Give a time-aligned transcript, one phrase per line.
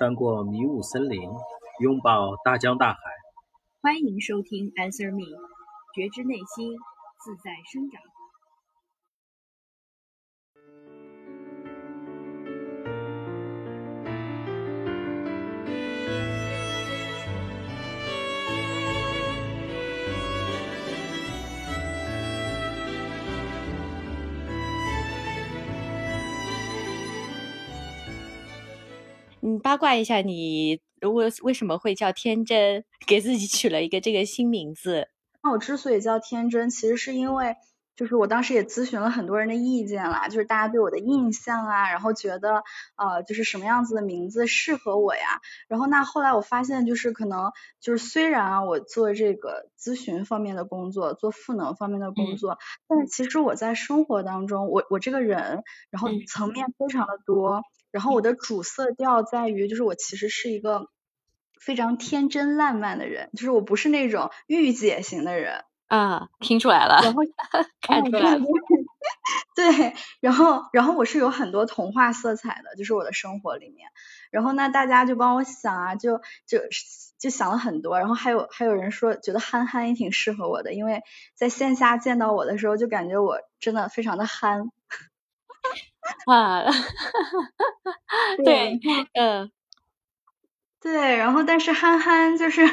[0.00, 1.30] 穿过迷雾森林，
[1.80, 2.98] 拥抱大江大海。
[3.82, 5.26] 欢迎收听 Answer Me，
[5.94, 6.72] 觉知内心，
[7.22, 8.00] 自在生长。
[29.58, 35.08] 八卦一下，你如果为什么会叫天真，给自己取了一个这个新名字？
[35.42, 37.56] 那我之所以叫天真，其实是因为，
[38.00, 42.64] 就是我当时也咨询了很多人的意见啦，就是大家对我的印象啊，然后觉得
[42.96, 45.42] 呃，就是什么样子的名字适合我呀。
[45.68, 52.58] 然后那后来我发现，就是可能就是虽然啊，我做这个咨询方面的工作，做赋能方面的工作，
[52.88, 57.64] 但是其实我在生活当中，我我这个人，然后层面非常的多。
[57.90, 60.88] 然后我的主色调在于，就是我其实是一个
[61.60, 67.22] 非常天真烂漫的人，就是我不是那种御姐型的人啊，听出来了，然后
[67.82, 68.40] 看出来了，
[69.56, 73.90] 对，然后然后我是有很多童话色彩的，就是我的生活里面，
[74.30, 76.60] 然后呢大家就帮我想啊，就就
[77.18, 81.02] 就想了很多，然后还有还有人说觉得憨憨也挺适合我的，因为
[81.34, 84.70] 在线下见到我的时候，就感觉我真的非常的憨。
[86.26, 86.62] 啊，
[88.44, 88.78] 对，
[89.14, 89.50] 嗯，
[90.80, 92.64] 对，然后但是憨憨就是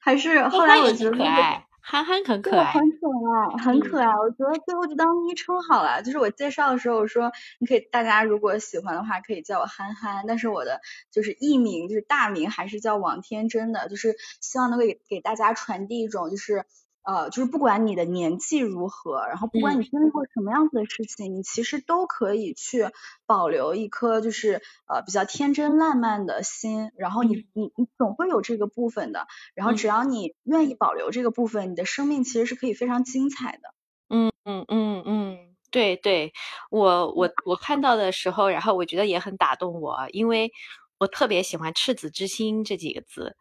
[0.00, 4.06] 还是后来我觉得可爱，憨憨很可爱，很可爱，很可爱。
[4.08, 6.02] 我觉得最后就当昵称好了。
[6.02, 10.26] 就是我介绍的时候我说，你可以大家如果喜欢的话，可以叫我憨憨。
[10.28, 16.66] 但是我的就是艺名就是大名还是叫王天真的，就是希望能够给给大家传递一种就是。
[17.08, 22.90] 呃，就是不管你的年纪如何，然后不管你经历过什么样子的事情，你其实都可以去
[23.24, 33.72] 保留一颗就是呃比较天真烂漫的心，然后你你你总会有这个部分的，然后只要你愿意保留这个部分，你的生命其实是可以非常精彩的。
[34.10, 35.38] 嗯嗯嗯嗯，
[35.70, 36.34] 对对，
[36.68, 40.52] 我我我看到的时候，然后我觉得也很打动我，因为
[40.98, 43.34] 我特别喜欢赤子之心这几个字，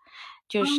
[0.48, 0.72] 就是。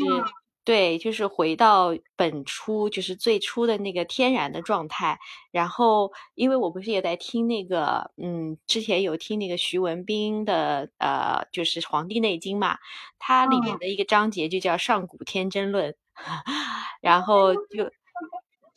[0.68, 5.18] 对，就是回到本初，就是最初的那个天然的状态。
[5.50, 12.76] 然后，因为我不是也在听那个，嗯，之前有听那个徐文斌的，呃，就是《黄帝内经》嘛，
[13.18, 15.90] 它里面的一个章节就叫《上古天真论》，
[17.00, 17.90] 然后就。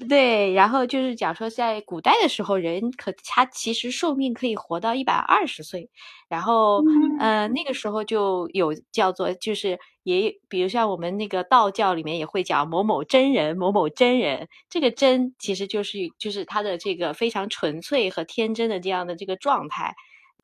[0.10, 5.90] 对，然后就是讲说，在古代的时候，人可他其实寿命可以活到一百二十岁，
[6.28, 6.82] 然后，
[7.20, 19.94] 呃，那个时候就有叫做，就是也比如像我们那个道教里面也会讲某某真人，某某真人，这个真其实就是就是他的这个非常纯粹和天真的这样的这个状态。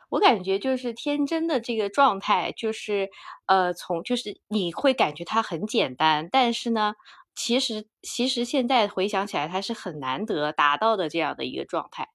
[0.09, 3.09] 我感觉就是天真的这个状态，就是
[3.47, 6.94] 呃，从就是你会感觉它很简单，但是呢。
[7.38, 12.09] 其实，其实现在回想起来，它是很难得达到的这样的一个状态，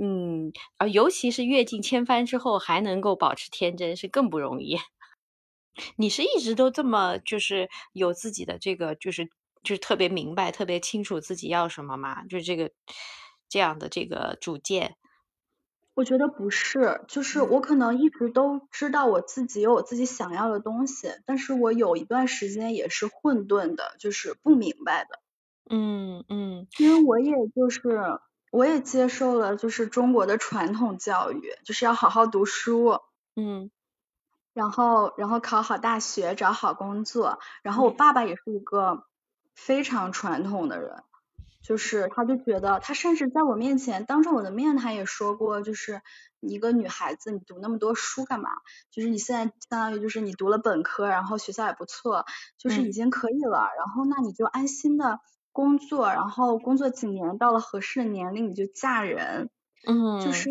[0.00, 4.78] 嗯，啊，尤其是阅尽千帆之后还能够保持天真，是更不容易。
[5.96, 9.26] 你是一直都这么，就是有自己的这个，就是
[9.64, 12.24] 就是特别明白、特别清楚自己要什么吗？
[12.26, 12.70] 就是这个
[13.48, 14.96] 这样的这个主见。
[15.94, 25.20] 我觉得不是，就是我可能一直都知道我自己有我自己想要的东西，但是我有一段时间也是混沌的，就是不明白的。
[25.68, 28.18] 嗯嗯，因为我也就是
[28.50, 33.00] 我也接受了就是中国的传统教育，就是要好好读书，
[33.36, 33.70] 嗯，
[34.54, 39.04] 然后然后考好大学，找好工作，然后我爸爸也是一个
[39.54, 41.02] 非常传统的人。
[41.70, 46.02] 就是他就觉得，他甚至在我面前当着我的面，他也说过，就是
[46.40, 48.50] 一个女孩子，你读那么多书干嘛？
[48.90, 52.26] 就是你现在相当于就是你读了本科，然后学校也不错，
[52.58, 55.20] 就是已经可以了，然后那你就安心的
[55.52, 59.48] 工作，然后工作几年，到了合适的年龄你就嫁人。
[59.86, 60.50] 嗯，就是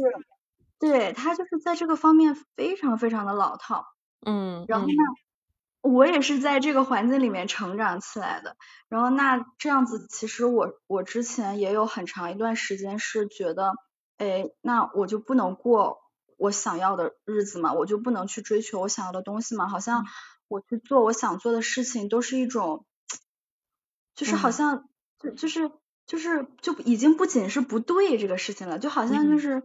[0.79, 3.83] 对他就是在这个方面非常非常的老套。
[4.25, 4.93] 嗯，然后呢？
[5.81, 8.57] 我也是在这个环境里面成长起来的，
[8.89, 13.73] 然后那这样子，其实我我之前也有很长一段时间是觉得，
[14.17, 15.99] 哎，那我就不能过
[16.37, 20.05] 我想要的日子嘛，我就不能去追求我想要的东西嘛，好像
[20.47, 22.85] 我去做我想做的事情都是一种，
[24.15, 25.71] 就是好像就就是
[26.05, 29.63] 就是就已经不仅是不对这个事情了，就好像就是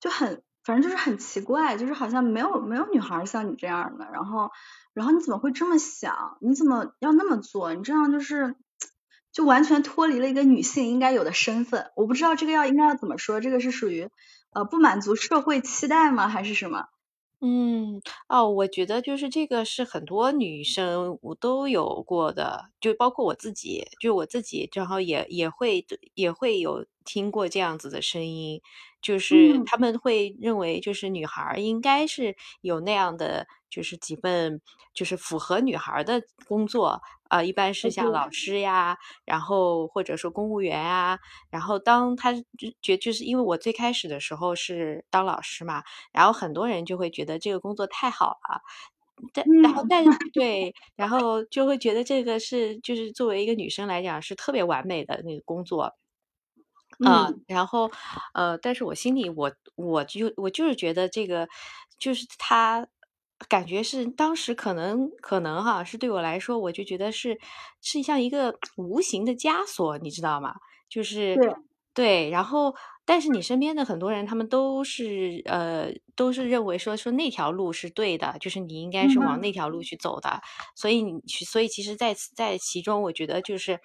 [0.00, 4.50] 就很反正就是很奇怪，就是好像没有没有女孩像你这样的，然后。
[4.94, 6.36] 然后你怎么会这么想？
[6.42, 7.72] 你怎么要那么做？
[7.72, 8.56] 你这样就是
[9.32, 11.90] 就完全脱离了一个女性应该有的身份。
[11.96, 14.10] 我不知道这个要应该要怎么说，这个是属于
[14.52, 16.28] 呃不满足社会期待吗？
[16.28, 16.88] 还是什么？
[17.40, 28.60] 嗯，哦，我觉得就是这个是很多女生我都有过的，就包括我自己，就我自己正好也也会也会有听过这样子的声音，
[29.00, 29.66] 就是嗯。
[29.66, 34.60] 他们会认为就是女孩儿应该是有那样的就是几份
[34.94, 41.18] 就是符合女孩儿的工作，啊、一般是像老师呀，然后或者说公务员啊，
[41.50, 42.42] 然后当他就
[42.82, 45.82] 觉就是因为我最开始的时候是当老师嘛。
[46.12, 48.60] 然后很多人就会觉得这个工作太好了，
[49.32, 50.04] 但然后嗯但。
[50.04, 55.94] 是对，然后就会觉得这个是就是作为一个女生来讲是特别完美的那个工作，
[57.04, 57.90] 啊，嗯然后，
[58.34, 61.48] 呃，但是我心里我我就我就是觉得这个
[61.98, 62.86] 就是他
[63.48, 67.38] 感觉是当时可能可能哈是对我来说，我就觉得是
[67.80, 70.54] 是像一个无形的枷锁，你知道吗？
[70.88, 71.62] 就是对
[71.94, 80.40] 对，然后但是你身边的很多人，他们都是呃都是认为说说那条路是对的，就是你应该是往嗯那条路去走的，
[80.76, 83.80] 所以你去，所以其实在此在其中，我觉得就是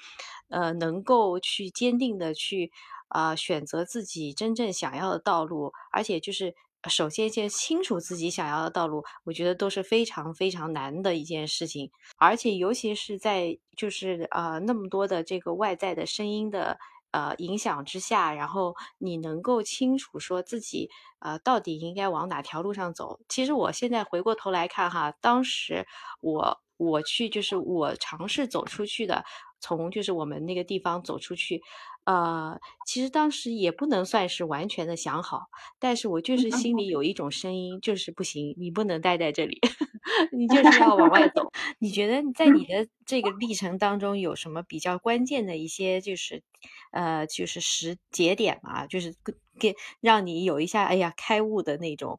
[0.50, 2.72] 呃能够去坚定的去。
[3.10, 6.56] 呃，选择自己真正想要的道路，而且就是
[6.90, 16.78] 首先先清楚自己想要的道路，我觉得都是非常非常难的一件事情，而且尤其是在就是呃那么多的这个外在的声音的
[17.12, 20.90] 呃影响之下，然后你能够清楚说自己
[21.20, 23.20] 呃到底应该往哪条路上走。
[23.28, 25.86] 其实我现在回过头来看哈，当时
[26.22, 29.26] 我我去就是我尝试走出去的，
[29.60, 31.62] 从就是我们那个地方走出去。
[32.06, 39.60] 呃，其实当时也不能算是完全的想好，但是我就是心里有一种声音，就是不行，你不能待在这里，
[40.32, 41.52] 你就是要往外走。
[41.80, 46.44] 你觉得在你的这个历程当中有什么比较关键的一些就是
[46.92, 48.88] 呃就是时节点嘛？
[48.88, 49.14] 就是
[49.60, 52.18] 给让你有一下哎呀开悟的那种，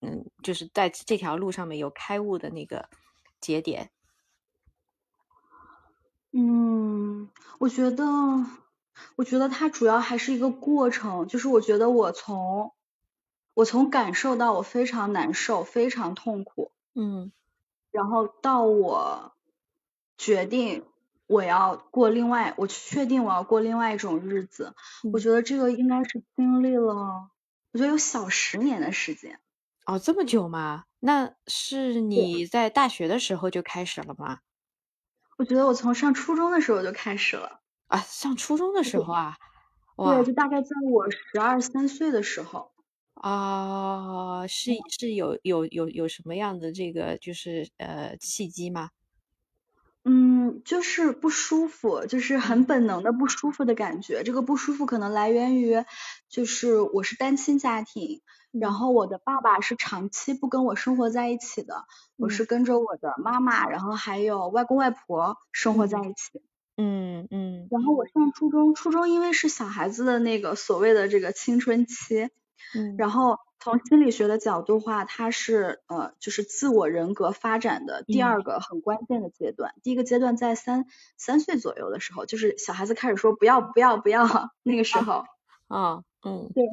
[0.00, 2.88] 嗯，就是在这条路上面有开悟的那个
[3.40, 3.92] 节点。
[6.40, 8.04] 嗯，我觉得，
[9.16, 12.72] 我觉得它主要还是一个过程，就是我觉得我从
[13.54, 17.32] 我从感受到我非常难受、非常痛苦，嗯
[17.90, 19.32] 然后到我
[20.16, 20.84] 决定
[21.26, 24.76] 我要过另外，我确定我要过另外一种日子，
[25.12, 27.30] 我嗯觉得这个应该是经历了，
[27.72, 29.40] 我觉得有小十年的时间。
[29.86, 30.84] 哦，这么久吗？
[31.00, 34.38] 那是你在大学的时候就开始了吗？
[35.38, 39.36] 我觉得我从上初中的时候就开始了，啊，上初中的时候啊，
[39.96, 42.72] 对，哇就大概在我十二三岁的时候。
[43.14, 48.90] 啊，是是有有有有什么样的这个就是呃契机吗？
[50.04, 54.22] 嗯，就是不舒服，就是很本能的不舒服的感觉。
[54.24, 55.84] 这个不舒服可能来源于，
[56.28, 58.22] 就是我是单亲家庭，
[58.52, 61.84] 然嗯后我的爸爸是长期不跟我生活在一起的，
[62.16, 62.30] 我嗯。
[62.30, 66.42] 是跟着我的妈妈，然后还有外公外婆生活在一起。
[66.76, 68.06] 嗯嗯然后我。
[68.06, 72.30] 上初中，初中因为是小孩子的那个所谓的这个青春期，
[72.74, 72.96] 嗯。
[72.96, 78.42] 然后从心理学的角度话，它是呃就是自我人格发展的第嗯二。
[78.42, 79.74] 个很关键的阶段。
[79.82, 80.86] 第一个阶段在三
[81.16, 84.24] 三岁左右的时候，就是小孩子开始说不要不要不要
[84.62, 85.24] 那个时候，啊
[85.68, 86.64] 嗯对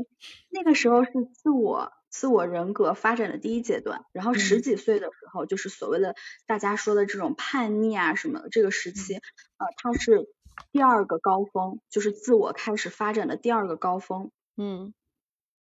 [0.50, 4.06] 那个时候是自我自我人格发展的第一阶段。
[4.12, 6.16] 然后十嗯几岁的时候，就是所谓的
[6.48, 10.28] 大家说的这种叛逆啊什么的这个时期，呃，它是
[10.72, 14.32] 第二个高峰，就是自我开始发展的第二个高峰。
[14.58, 14.94] 嗯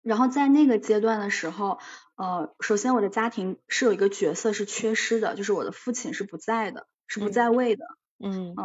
[0.03, 1.79] 然后在那个阶段的时候，
[2.15, 7.85] 呃，首先我的家庭是有一个角色是缺失的，就是我的父亲是不在的，是不嗯在位的。
[8.19, 8.55] 嗯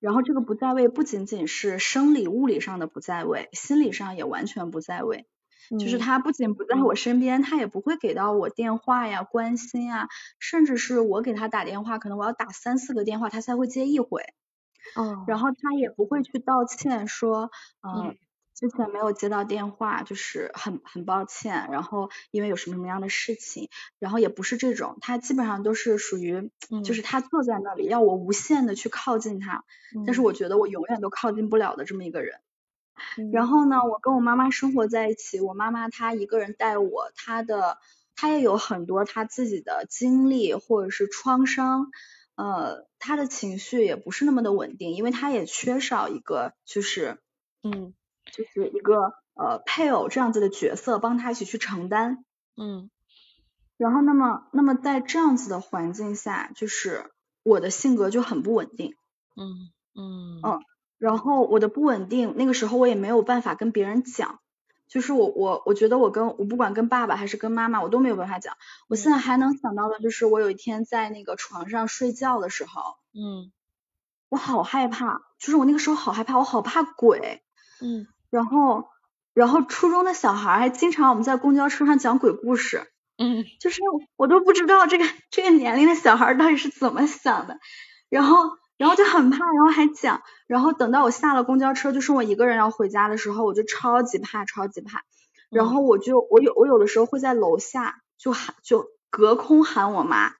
[0.00, 5.26] 然后这个不在位不仅仅是生理物理上的不在位，心理上也完全不在位。
[5.78, 14.22] 就是嗯他不仅不在我身边，他也不会给到我电话呀、关心呀，甚至是我给他打电话，可能我要打三四个电话，他才会接一回。
[14.94, 17.50] 哦然后他也不会去道歉说，
[17.82, 18.16] 呃嗯，
[18.60, 26.50] 之前没有接到电话，就是很很抱歉，然后因为有什么什么样的事情，然后也不是这种，他基本上都是属于，
[26.82, 26.94] 就嗯。
[26.94, 29.64] 是他坐在那里要我无限的去靠近他，
[30.04, 30.22] 但是嗯。
[30.22, 32.40] 我觉得我永远都靠近不了的这么一个人。
[33.30, 33.48] 然嗯。
[33.48, 37.78] 后呢，我跟我妈妈生活在一起，我妈妈她一个人带我，她的
[38.16, 41.88] 她也有很多她自己的经历或者是创伤，
[42.36, 47.18] 呃，她的情绪也不是那么的稳定，因为她也缺少一个就是
[47.64, 47.94] 嗯
[48.32, 52.24] 就是一个呃配偶这样子的角色帮他一起去承担。
[52.56, 52.90] 嗯
[53.76, 57.10] 然后那么那么在这样子的环境下，就是
[57.42, 58.94] 我的性格就很不稳定。
[59.36, 60.60] 嗯嗯嗯
[60.98, 64.38] 然后我的不稳定，那个时候我也没有办法跟别人讲，
[64.86, 68.54] 就是我我我觉得我跟我不管跟爸爸还是跟妈妈，我都没有办法讲。
[68.86, 73.50] 我现在还能想到的就是我有一天在那个床上睡觉的时候，嗯
[74.28, 77.42] 我好害怕，就是我那个时候好害怕，我好怕鬼。
[77.80, 78.88] 嗯然后
[79.34, 82.86] 然后初中的小孩还经常我们在公交车上讲鬼故事，
[83.18, 83.44] 嗯。
[83.60, 83.80] 就是
[84.16, 87.58] 我都不知道这个这个年龄的小孩到底是怎么想的，
[88.08, 88.36] 然后
[88.76, 95.02] 然后就很怕，然后还讲，然后等到我下了公交车，就剩我一个人要回家的时候，我就超级怕，超级怕，
[95.50, 100.32] 然后我就我有我有的时候会在楼下就喊就隔空喊我妈，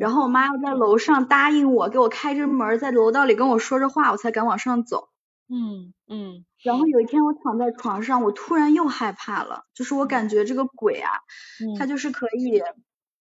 [0.00, 5.08] 然后我妈要在楼上答应我给我开着门，在楼道里跟我说着话，我才敢往上走。
[5.52, 6.44] 嗯嗯。
[6.62, 11.10] 然后有一天我躺在床上，我突然又害怕了，就是我感觉这个鬼啊，
[11.60, 12.62] 嗯，它就是可以，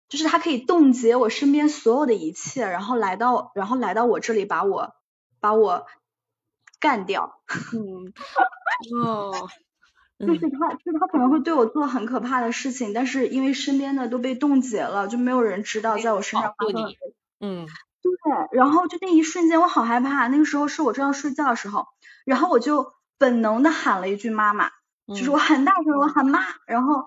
[0.09, 4.95] 就是他可以冻结我身边所有的一切，然后来到，然后来到我这里把我
[5.39, 5.85] 把我
[6.79, 7.41] 干掉，
[7.75, 8.13] 嗯
[9.03, 9.31] 哦，
[10.19, 16.95] 就是他，就是他可能会对我做很可怕的事情，但是因为身边的都被冻结了，就没有人知道在我身上发生。
[17.39, 17.67] 嗯
[18.23, 21.87] 对，然后就那一瞬间我好害怕，那个时候是我正要睡觉的时候，
[22.25, 24.69] 然后我就本能的喊了一句妈妈，
[25.07, 27.05] 就是我很大声我喊妈，然后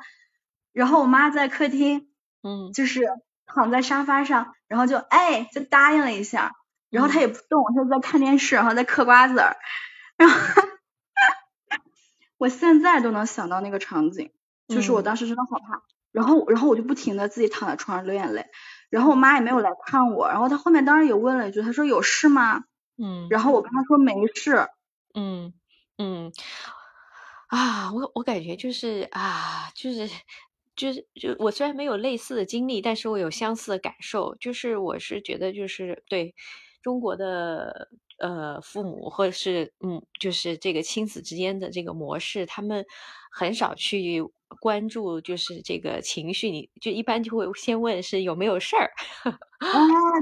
[0.73, 2.09] 然后我妈在客厅
[2.43, 2.73] 嗯。
[2.73, 3.03] 就是
[3.47, 6.53] 躺在沙发上，然后就哎就答应了一下，
[6.91, 9.57] 然后她也不动，她就在看电视，然后在嗑瓜子儿，
[10.17, 10.37] 然后
[12.39, 14.31] 我现在都能想到那个场景，
[14.69, 15.05] 就是我嗯。
[15.05, 18.47] 当时真的好怕，然后然后我就不停的自己躺在床上流眼泪，
[18.91, 22.65] 然后我妈也没有来看我，然后她后面当然也问了一句，她说有事吗？
[22.99, 24.69] 嗯，然后我跟她说没事，
[25.15, 25.55] 嗯
[25.97, 26.33] 嗯
[27.49, 30.09] 啊，我我感觉就是啊，就是
[30.77, 34.35] 就是就我虽然没有类似的经历，但是我有相似的感受。
[34.37, 36.35] 就是我是觉得就是对
[36.83, 42.85] 中国的呃父母或者是嗯，就是这个亲子之间的这个模式，他们
[43.33, 44.23] 很少去
[44.59, 48.91] 关注就是这个情绪，你就一般就会先问是有没有事儿。
[49.23, 49.33] 啊，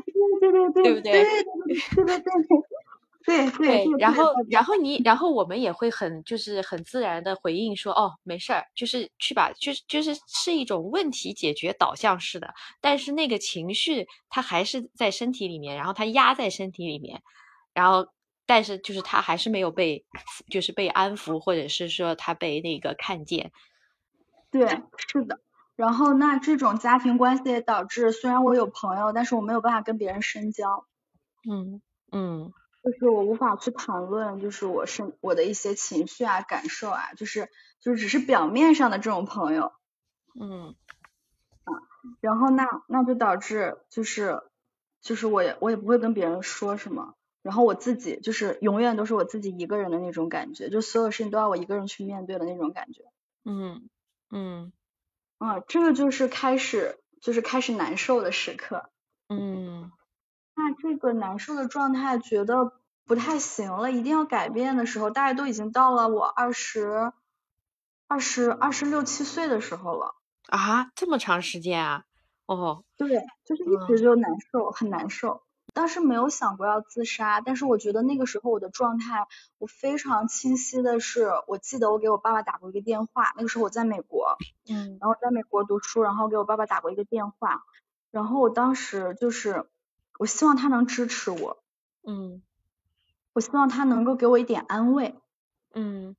[0.04, 1.12] 对对对对，对不对？
[1.12, 3.98] 对对对对对对对,对,对。
[3.98, 17.22] 然后然后你然后我们也会很就是很自然的回应说哦没事儿，就是去吧，就是就是是一种问题解决导向式的，但是那个情绪它还是在身体里面，然后它压在身体里面，
[17.72, 18.08] 然后。
[18.50, 20.02] 但是，就是他还是没有被，
[20.50, 23.52] 就是被安抚，或者是说他被那个看见，
[24.50, 25.40] 对，是的。
[25.76, 30.86] 然后那这种家庭关系也导致，虽然我有朋友，但是我没有办法跟别人深交，
[31.48, 32.52] 嗯嗯
[32.82, 37.48] 就是我无法去谈论，就是我是我的一些情绪啊、感受啊，就是
[37.80, 39.72] 就是只是表面上的这种朋友。
[40.40, 40.74] 嗯
[42.20, 44.40] 然后那那就导致就是
[45.02, 53.04] 就是我也我也不会跟别人说什么，然后我自己就是永远都是我自己一个人的那种感觉，就所有事情都要我一个人去面对的那种感觉。
[53.44, 53.88] 嗯
[54.30, 54.72] 嗯
[55.38, 58.90] 啊，这个就是开始就是开始难受的时刻。
[59.28, 59.92] 嗯
[60.54, 62.72] 那这个难受的状态觉得
[63.04, 67.12] 不太行了，一定要改变的时候，大概都已经到了我二十
[68.06, 70.14] 二十二十六七岁的时候了。
[70.48, 72.04] 啊，这么长时间啊，
[72.46, 75.42] 哦，对，就是一直就难受，很难受。
[75.78, 84.36] 当时没有想过要自杀，但是我觉得那个时候我的状态，我非常清晰的是，我记得我给我爸爸打过一个电话，那个时候我在美国，
[84.68, 87.62] 嗯然后在美国读书，然后给我爸爸打过一个电话，
[88.10, 89.66] 然后我当时就是，
[90.18, 91.62] 我希望他能支持我，
[92.04, 92.42] 嗯
[93.32, 95.14] 我希望他能够给我一点安慰，
[95.72, 96.16] 嗯。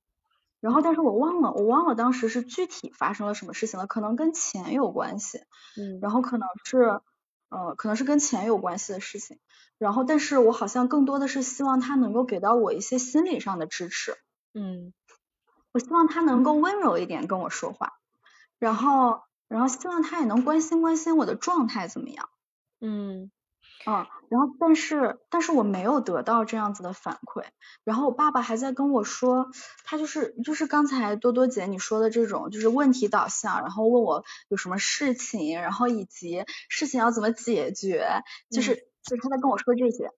[0.62, 5.40] 然后但是我忘了，我忘了当时是具体发生了什么事情了，可能跟钱有关系，
[5.78, 7.02] 嗯然后可能是
[7.50, 9.40] 呃可能是跟钱有关系的事情，
[9.78, 14.16] 然后但是我好像更多的是希望他能够给到我一些心理上的支持，
[14.54, 14.94] 嗯
[15.72, 17.94] 我希望他能够温柔一点跟我说话，
[18.58, 22.30] 然后然后希望他也能关心关心我的状态怎么样。
[22.82, 23.30] 嗯
[23.86, 27.44] 嗯，然后但是但是我没有得到这样子的反馈，
[27.84, 29.48] 然后我爸爸还在跟我说，
[29.86, 40.12] 他就是就是刚才多多姐你说的这种，就是问题导向，然后问我有什么事情，然后以及事情要怎么解决，就是、就是他在跟我说这些，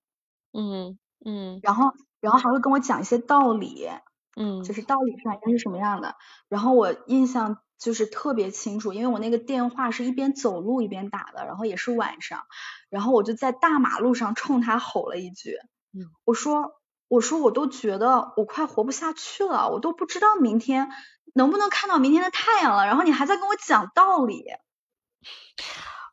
[0.53, 1.59] 嗯嗯。
[1.63, 3.89] 然后然后还会跟我讲一些道理，
[4.35, 4.63] 嗯。
[4.63, 6.15] 就是道理上应该是什么样的。
[6.49, 12.45] 然后我印象就是特别清楚，因为我那个电话是一边走路一边打的，然后也是晚上，
[12.89, 15.57] 然后我就在大马路上冲他吼了一句，
[15.91, 16.05] 嗯。
[16.23, 20.89] 我说我说我都觉得我快活不下去了，我都不知道明天
[21.33, 24.45] 能不能看到明天的太阳了，然后你还在跟我讲道理，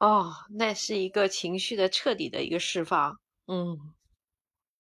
[0.01, 3.95] 哦，那是一个情绪的彻底的一个释放，嗯。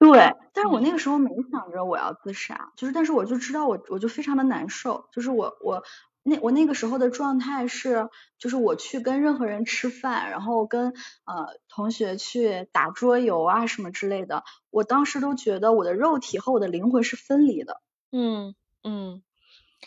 [0.00, 5.82] 对，但是我那个时候没想着我要自杀，就是但是我就知道我我就非常的难受，就是我我
[6.28, 8.08] 那我那个时候的状态是，
[8.38, 10.94] 就是我去跟任何人吃饭，然后跟
[11.24, 17.80] 呃同学去打桌游啊什么之类的，我当时都觉得我的肉体和我的灵魂是分离的。
[18.12, 19.22] 嗯嗯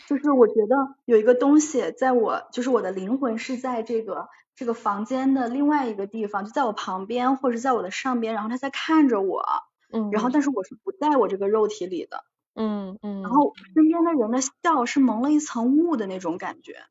[0.07, 9.43] 就是我觉得有一个东西在我，就是我的灵魂是在这个这个房间的另外一个地方，就在我旁边或者在我的上边，然后他在看着我，
[9.91, 16.85] 嗯，然后但是我是不在我这个肉体里的，嗯嗯，然后身边的人的笑是蒙了一层雾的那种感觉，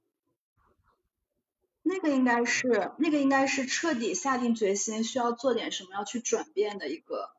[1.82, 7.30] 那个应该是那个应该是彻底下定决心需要做点什么要去转变的一个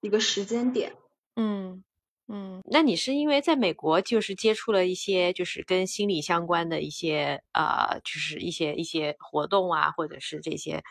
[0.00, 0.94] 一个时间点。
[1.36, 1.84] 嗯
[2.26, 10.82] 嗯，那你是因为在美国就是接触了一些就是跟心理相关的一些呃，就是一些一些活动啊，或者是这些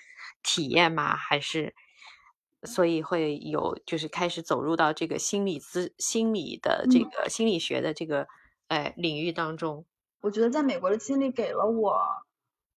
[0.43, 1.15] 体验吗？
[1.15, 1.73] 还是
[2.65, 7.05] 所以会有就是开始走入到这个心理咨心理的这嗯。
[7.05, 8.27] 个心理学的这个
[8.67, 9.85] 呃领域当中？
[10.21, 11.99] 我觉得在美国的经历给了我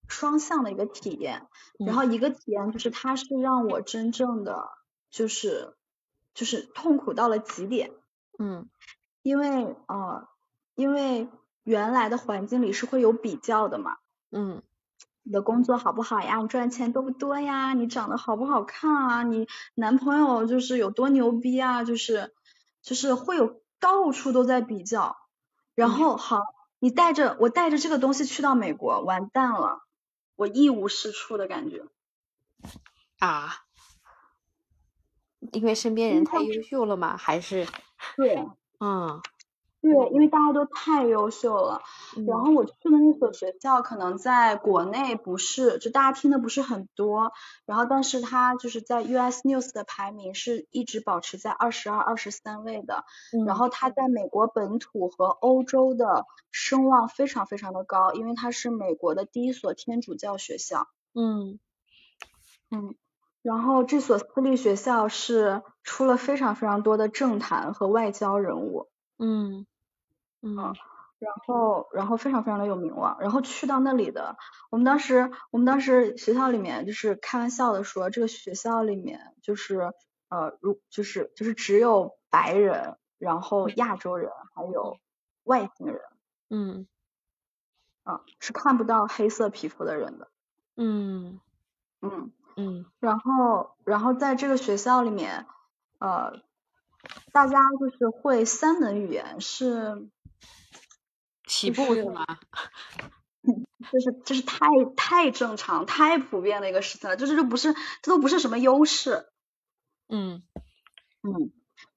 [0.09, 1.47] 双向的一个体验，
[1.85, 1.97] 然嗯。
[1.97, 4.69] 后一个体验就是它是让我真正的
[5.11, 5.77] 就是
[6.35, 7.93] 就是痛苦到了极点，
[8.39, 8.69] 嗯。
[9.23, 10.29] 因为呃
[10.75, 11.29] 因为
[11.65, 13.97] 原来的环境里是会有比较的嘛，
[14.33, 14.63] 嗯
[15.27, 16.41] 你的工作好不好呀？
[16.41, 17.73] 我赚钱多不多呀？
[17.75, 19.23] 你长得好不好看啊？
[19.25, 21.83] 你男朋友就是有多牛逼啊？
[21.83, 22.33] 就是
[22.81, 25.17] 就是会有到处都在比较，
[25.75, 26.43] 然后好，
[26.79, 29.83] 你带着我带着这个东西去到美国，完蛋了，
[30.37, 31.85] 我一无是处的感觉。
[33.19, 33.65] 啊，
[35.51, 37.17] 因为身边人太优秀了吗？
[37.17, 37.67] 还是
[38.15, 38.47] 对
[38.79, 39.21] 嗯
[39.93, 41.83] 对，因为大家都太优秀了。
[42.27, 42.45] 然嗯。
[42.45, 47.33] 后我去的那所学校可能在国内不是，就大家听的不是很多，
[47.67, 53.05] 然后但是它就是在 US News 的排名是一直保持在二十二、二十三位的，
[53.47, 53.59] 然嗯。
[53.59, 60.89] 后它在美国本土和欧洲的声望非常非常的高，因为它是美国的第一所天主教学校。
[61.15, 61.59] 嗯。
[62.71, 62.97] 嗯，
[63.43, 68.89] 然后这所私立学校是出了非常非常多的政坛和外交人物。
[69.19, 69.67] 嗯
[70.47, 70.75] 嗯
[71.19, 73.19] 然后，然后非常非常的有名望。
[73.21, 74.37] 然后去到那里的，
[74.69, 79.95] 我们当时，我们当时学校里面就是开玩笑的说，这个学校里面就是
[80.29, 84.99] 呃，如就是就是只有白人，然后亚洲人，还有
[85.45, 86.01] 外星人，
[86.51, 86.87] 嗯
[88.03, 90.29] 啊、是看不到黑色皮肤的人的。
[90.77, 91.41] 嗯
[92.03, 95.47] 嗯，嗯然后，然后在这个学校里面，
[95.99, 96.43] 呃，
[97.33, 100.11] 大家就是会三门语言是。
[101.47, 102.25] 起步是吗？
[103.93, 109.27] 就是就是太太正常、太普遍的一个事情了，就是这不是这都不是什么优势，
[110.09, 110.43] 嗯。
[111.23, 111.51] 嗯，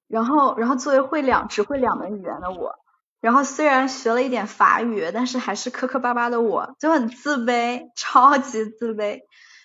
[0.08, 2.74] 然后然后作为会两只会两门语言的我，
[3.22, 9.22] 然后虽然学了一点法语，但是还是磕磕巴巴的我，就很自卑， 超级自卑，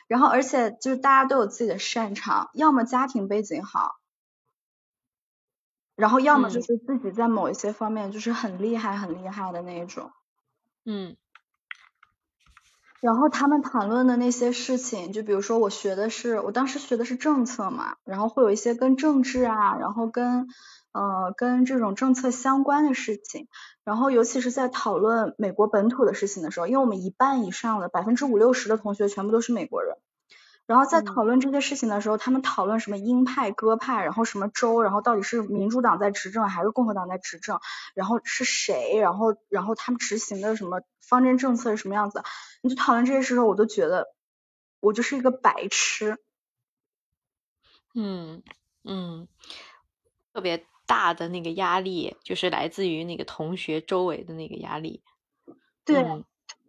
[0.06, 3.94] 然后而且就是大家都有自己的擅长，要么家庭背景好，
[5.96, 6.62] 然后要么就嗯。
[6.62, 10.10] 是自己在某一些方面就是很厉害很厉害的那一种。
[10.84, 11.16] 嗯。
[13.00, 20.48] 然后他们谈论的那些事情，就比如说我学的是，我当时学的是政策嘛，然后会有一些跟政治啊，然后跟
[20.92, 23.48] 呃跟这种政策相关的事情，
[23.84, 29.98] 然后尤其是在讨论美国本土的事情的时候，因为我们一半以上的百分之五六十的同学全部都是美国人，
[30.66, 37.60] 然后在嗯讨论这些事情的时候，他们讨论什么鹰派、鸽派，然后什么州，然后到底是民主党在执政还是共和党在执政，
[37.94, 42.22] 然后是谁，然后然后他们执行的什么方针政策是什么样子，
[42.62, 44.06] 你就讨论这些时候，我都觉得
[44.80, 46.18] 我就是一个白痴。
[47.94, 48.42] 嗯
[48.82, 49.28] 嗯，
[50.32, 55.02] 特别大的那个压力，就是来自于那个同学周围的那个压力。
[55.84, 56.24] 对、嗯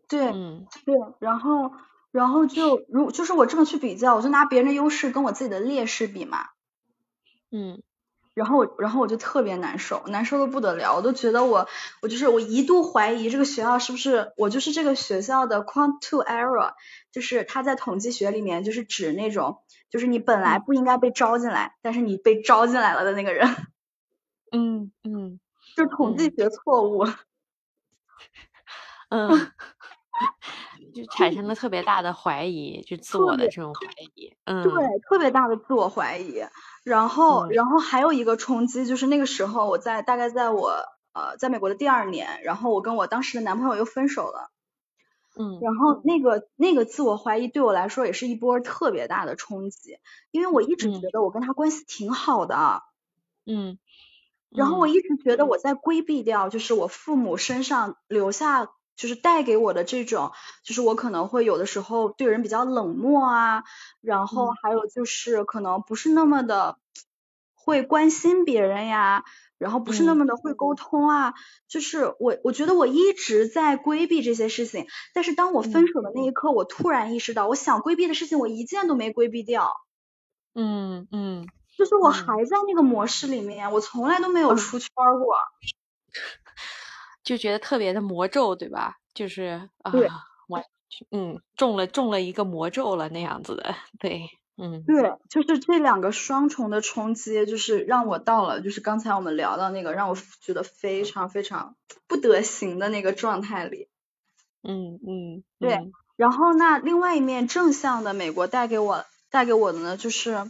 [0.07, 1.71] 对嗯对，然后
[2.15, 6.47] 然后就如就是我这么去比较，我就拿别人的优势跟我自己的劣势比嘛，
[7.51, 7.81] 嗯。
[8.33, 11.67] 然后我，然后我就特别难受，难受的不得了，我都觉得我，
[12.01, 16.73] 我就是我一度怀疑这个学校是不是我就是这个学校的 quant two error，
[17.11, 23.47] 就是他在统计学里面就是指那种，就是你本来不应该被招进来，但是你被招进来了的那个人，
[24.51, 25.39] 嗯嗯
[25.75, 27.05] 就统计学错误。
[29.09, 29.29] 嗯，
[30.95, 33.81] 就产生了特别大的怀疑，就自我的这种怀
[34.15, 34.33] 疑。
[34.45, 34.71] 嗯，对，
[35.09, 36.41] 特别大的自我怀疑。
[36.85, 40.71] 然后，嗯然后还有一个冲击，就是那个时候我在大概在我
[41.13, 44.51] 呃在美国的第二年，然后我跟我当时的男朋友又分手了。
[45.37, 49.97] 嗯然后那个那个自我怀疑对我来说也是一波特别大的冲击，
[50.31, 52.83] 因为我一直嗯觉得我跟他关系挺好的，
[53.45, 53.77] 嗯，
[54.49, 60.31] 然后我一直觉得我在规避掉，就是我父母身上留下，就是带给我的这种，
[60.63, 63.63] 就是我可能会有的时候对人比较冷漠啊，
[64.01, 66.77] 然后还有就是可能不是那么的
[67.53, 69.23] 会关心别人呀。
[69.57, 71.33] 然后不是那么的会沟通啊，
[71.69, 79.71] 就是我我觉得我一直在规避这些事情，但是当我分手的那一刻，我突然意识到，我想规避的事情我一件都没规避掉。
[80.53, 85.37] 嗯嗯，就是我还在那个模式里面，我从来都没有出圈过，
[87.25, 88.95] 就觉得特别的魔咒，对吧？
[89.13, 89.91] 就是啊，
[90.47, 90.63] 我
[91.11, 94.29] 嗯中了中了一个魔咒了那样子的，对。
[94.57, 101.75] 嗯，对，就是这两个双重的冲击，就是让我到了，就是刚才我们聊到那个让我觉得非常非常
[102.07, 103.89] 不得行的那个状态里。
[104.63, 105.91] 嗯嗯，对。
[106.15, 110.49] 然后那另外一面正向的美国带给我带给我的呢，就是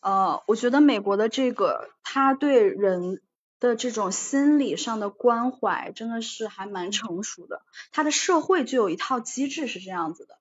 [0.00, 3.22] 呃，我觉得美国的这个他对人
[3.60, 10.38] 的这种心理上的关怀真的是还蛮成熟的，他的社会就有一套机制是这样子的。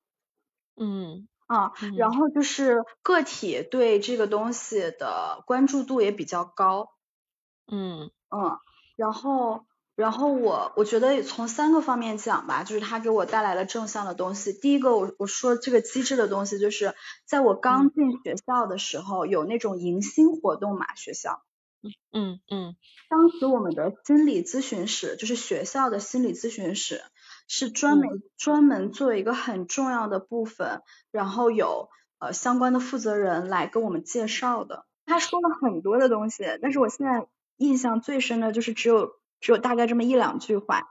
[0.75, 1.27] 嗯。
[1.47, 6.89] 啊，然后就是个体对这个东西的关注度也比较高，
[7.71, 8.59] 嗯嗯，
[8.97, 14.51] 然后然后我我觉得从三个方面讲吧，就是它给我带来了正向的东西。
[14.51, 21.41] 第一个，我我说这个机制的东西，就是在我刚进学校的时候有那种迎新活动嘛，学校，
[22.11, 22.75] 嗯嗯，
[23.09, 27.01] 当时我们的心理咨询室就是学校的心理咨询室。
[27.49, 31.87] 是专门专门做一个很重要的部分，然后有
[32.19, 34.85] 呃相关的负责人来跟我们介绍的。
[35.05, 40.89] 他说了很多的东西，但是我现在印象最深的就是只有只有大概这么一两句话。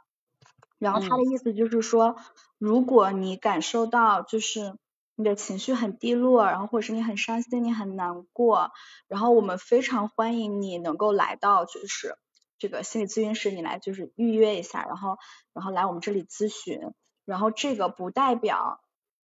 [0.78, 2.16] 然后他的意思就是说，
[2.56, 4.78] 如果你感受到就是
[5.16, 8.70] 你的情绪很低落，然后或者是你很伤心、你很难过，
[9.08, 12.16] 然后我们非常欢迎你能够来到就是。
[12.58, 15.18] 这个心理咨询室，你来就是预约一下，然后
[15.52, 16.80] 然后来我们这里咨询，
[17.26, 18.80] 然后这个不代表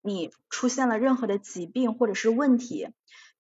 [0.03, 2.91] 你出现了任何的疾病或者是问题，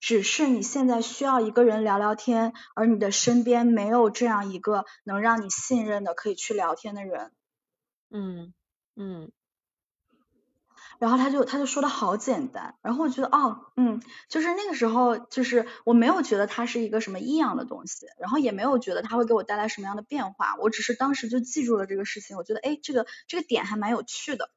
[0.01, 7.31] 只是你现在需要一个人聊聊天，而你的身边没有这样一个能让你信任的可以去聊天的人。
[8.09, 8.55] 嗯
[8.97, 9.31] 嗯。
[10.99, 24.51] 然后他就他就说的好简单，然后我觉得哦，嗯，就是那个时候，就是我没有觉得它是一个什么异样的东西，然后也没有觉得它会给我带来什么样的变化，我只是当时就记住了这个事情，我觉得哎，这个这个点还蛮有趣的，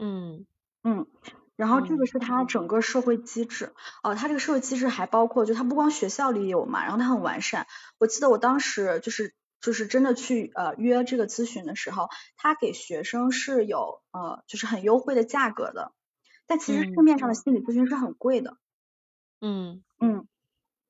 [0.00, 0.46] 嗯。
[0.82, 1.06] 嗯，
[1.56, 2.18] 然后这个是。
[2.18, 3.72] 他整个社会机制，
[4.02, 7.66] 哦，他这个社会机制还包括，就他不光学校里有嘛，然后他很完善，
[7.98, 9.34] 我记得我当时就是。
[9.60, 15.92] 就是真的去呃约这个咨询的时候，他给学生是有呃就是很优惠的价格的，
[16.46, 18.56] 但其实市面上的心理咨询是很贵的。
[19.40, 20.26] 嗯嗯，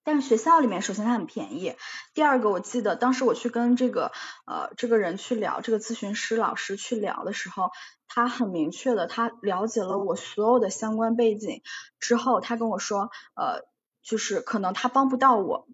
[0.03, 1.77] 但是学校里面首先它很便宜，
[2.15, 4.13] 第二个我记得当时我去跟这个
[4.47, 7.71] 呃这个人去聊，这个咨询师老师去聊的时候，
[8.09, 11.63] 他很明确的他了解了我所有的相关背景
[11.99, 13.69] 之后，他跟我说呃
[14.03, 15.69] 就是可能他帮不到我。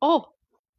[0.00, 0.32] 哦，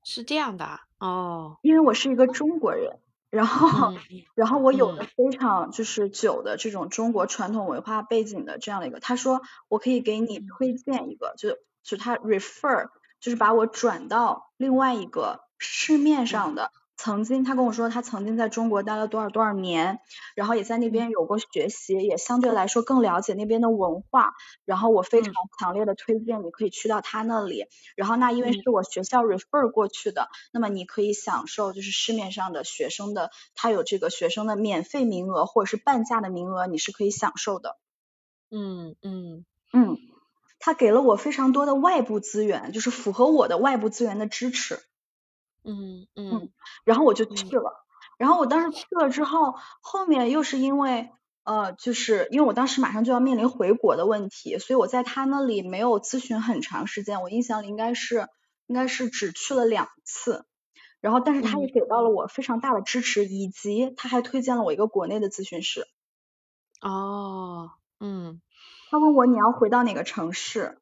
[0.03, 0.81] 是这样的。
[1.03, 2.97] 哦，因为我是一个中国人，
[3.29, 3.93] 然后
[4.35, 5.03] 然后我有的。
[5.03, 12.87] 非常就是久的这种中国传统文化背景的这样的一个，他说我可以给你推荐一个，就就他 refer
[13.19, 16.71] 就是把我转到另外一个市面上的。
[16.95, 19.99] 曾经他跟我说，他曾经在中国待了多少多少年，
[20.36, 24.34] 然后也在那边有过学习，也相对来说更了解那边的文化。
[24.63, 27.65] 然后我非常强烈的推荐你可以去到他那里。
[27.95, 37.77] 然后那因为是我学校 refer 过去的，那么你可以享受就是市面上的学生的，他有这个学生的免费名额或者是半价的名额，你是可以享受的。
[38.49, 39.97] 嗯嗯嗯，
[40.60, 44.79] 他给了我非常多的外部资源，就是符合我的外部资源的支持。
[45.63, 46.49] 嗯嗯，
[46.84, 47.86] 然后我就去了，
[48.17, 48.71] 然后我当时。
[48.71, 51.10] 去了之后，后面又是因为
[51.43, 58.28] 呃，就是因为我当时马上就要面临回国的问题，所以我在他那里没有咨询很长时间，我印象里应该是
[58.65, 60.45] 应该是只去了两次，
[61.02, 65.86] 然后但是他也给到了我非常大的支持，以及他还推荐了我一个国内的咨询师。
[66.82, 68.41] 哦，嗯，
[68.89, 70.78] 他问我你要回到哪个城市，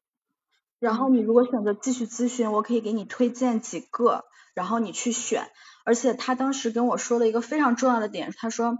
[0.78, 4.24] 然后你如果选择继续咨询，我可以给你推荐几个。
[4.54, 5.50] 然后你去选，
[5.84, 8.76] 而且他当时跟我说了一个非常重要的点，他说，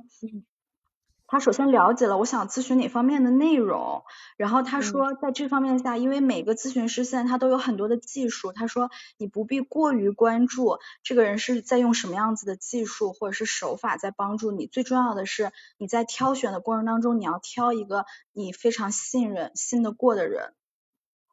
[1.27, 4.05] 他首先了解了我想咨询哪方面的内容，
[4.37, 20.53] 然后他说在这方面下，因为每个咨询师现在他都有很多的技术，他说你不必过于关注这个人是在用什么样子的技术或者是手法在帮助你，最重要的是你在挑选的过程当中，你要挑一个你非常信任、信得过的人。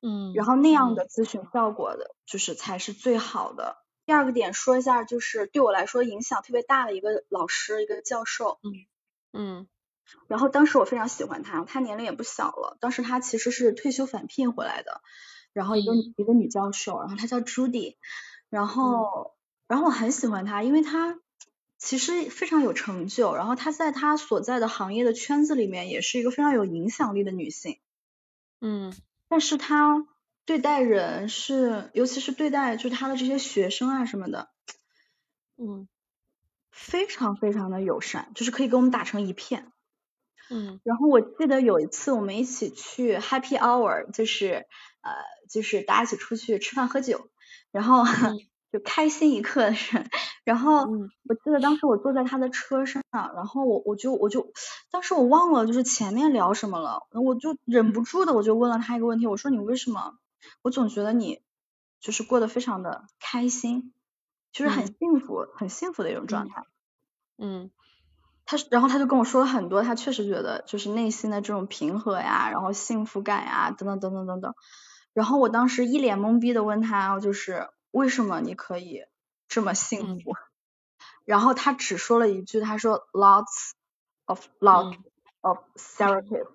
[0.02, 3.76] 嗯，然后那样的咨询效果的，就是才是最好的。
[4.10, 8.58] 第二个点说一下，就是对我来说影响特别大的一个老师，一个教授。
[8.64, 8.88] 嗯
[9.34, 9.68] 嗯。
[10.28, 12.76] 然后当时我非常喜欢他，他年龄也不小了。
[12.80, 15.02] 当时他其实是退休返聘回来的，
[15.54, 16.16] 然后一个、嗯。
[16.18, 18.00] 一个女教授，然后她叫朱迪，
[18.50, 19.36] 然后、
[19.68, 21.20] 然后我很喜欢她，因为她
[21.78, 27.78] 其实非常有成就，然后她在她所在的行业的圈子里面也是一个非常有影响力的女性，
[28.60, 28.92] 嗯。
[29.28, 30.08] 但是她
[30.50, 34.50] 对待人是，尤其是对待就是他的这些学生啊什么的，
[35.58, 35.88] 嗯。
[36.72, 39.72] 非常非常的友善，就是可以跟我们打成一片。
[40.50, 40.80] 嗯。
[40.84, 44.66] 然后我记得有一次我们一起去 Happy Hour，就是
[45.02, 45.12] 呃
[45.52, 47.30] 就是大家一起出去吃饭喝酒，
[47.72, 48.04] 然后
[48.74, 50.04] 就开心一刻是，
[50.44, 51.12] 然后嗯。
[51.28, 54.52] 我记得当时我坐在他的车上，然后我我就我就
[54.90, 60.16] 当时我忘了就是前面聊什么了，我就忍不住的我就问了他一个问题，我说你为什么？
[60.62, 61.42] 我总觉得你
[62.00, 63.94] 就是过得非常的开心，
[64.52, 66.64] 就是很嗯幸福、很幸福的一种状态。
[67.38, 67.72] 嗯
[68.46, 74.56] 他，然后他就跟我说了很多，他确实觉得就是内心的这种平和呀，然后幸福感呀，等等等等等等。
[75.14, 79.04] 然后我当时一脸懵逼的问他，就是为什么你可以
[79.48, 80.34] 这么幸福？
[81.26, 83.72] 然后他只说了一句，他说 lots
[84.26, 84.98] of lots
[85.42, 86.48] of therapy，、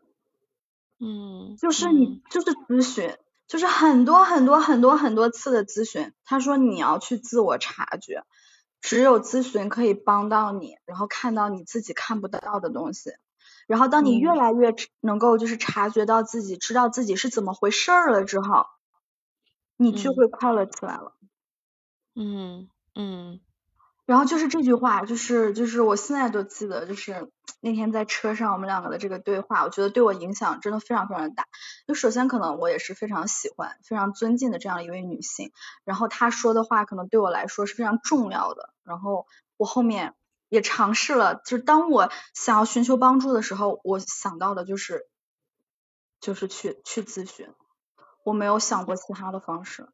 [0.98, 3.16] 嗯，就是你就是咨询，
[3.54, 6.12] 就是很多很多很多很多次的咨询。
[6.24, 8.24] 他说你要去自我察觉，
[8.80, 13.12] 只有咨询可以帮到你，然后看到你自己看不到的东西。
[13.68, 18.66] 然后当你越嗯来越能够就是察觉到自己，知道自己是怎么回事儿了之后，
[19.76, 21.14] 你就嗯会快乐起来了。
[22.16, 23.38] 嗯嗯
[24.06, 31.46] 然后就是这句话，就是就是我现在都记得，就是 那天在车上我们两个的这个对话，我觉得对我影响真的非常非常大。
[31.86, 35.52] 就首先可能我也是非常喜欢、非常尊敬的这样一位女性，
[35.84, 38.74] 然后她说的话可能对我来说是非常重要的。
[38.84, 40.14] 然后我后面
[40.50, 45.08] 也尝试了，就是当我想要寻求帮助的时候，我想到的就是
[46.20, 47.48] 就是去去咨询，
[48.22, 49.88] 我没有想过其他的方式。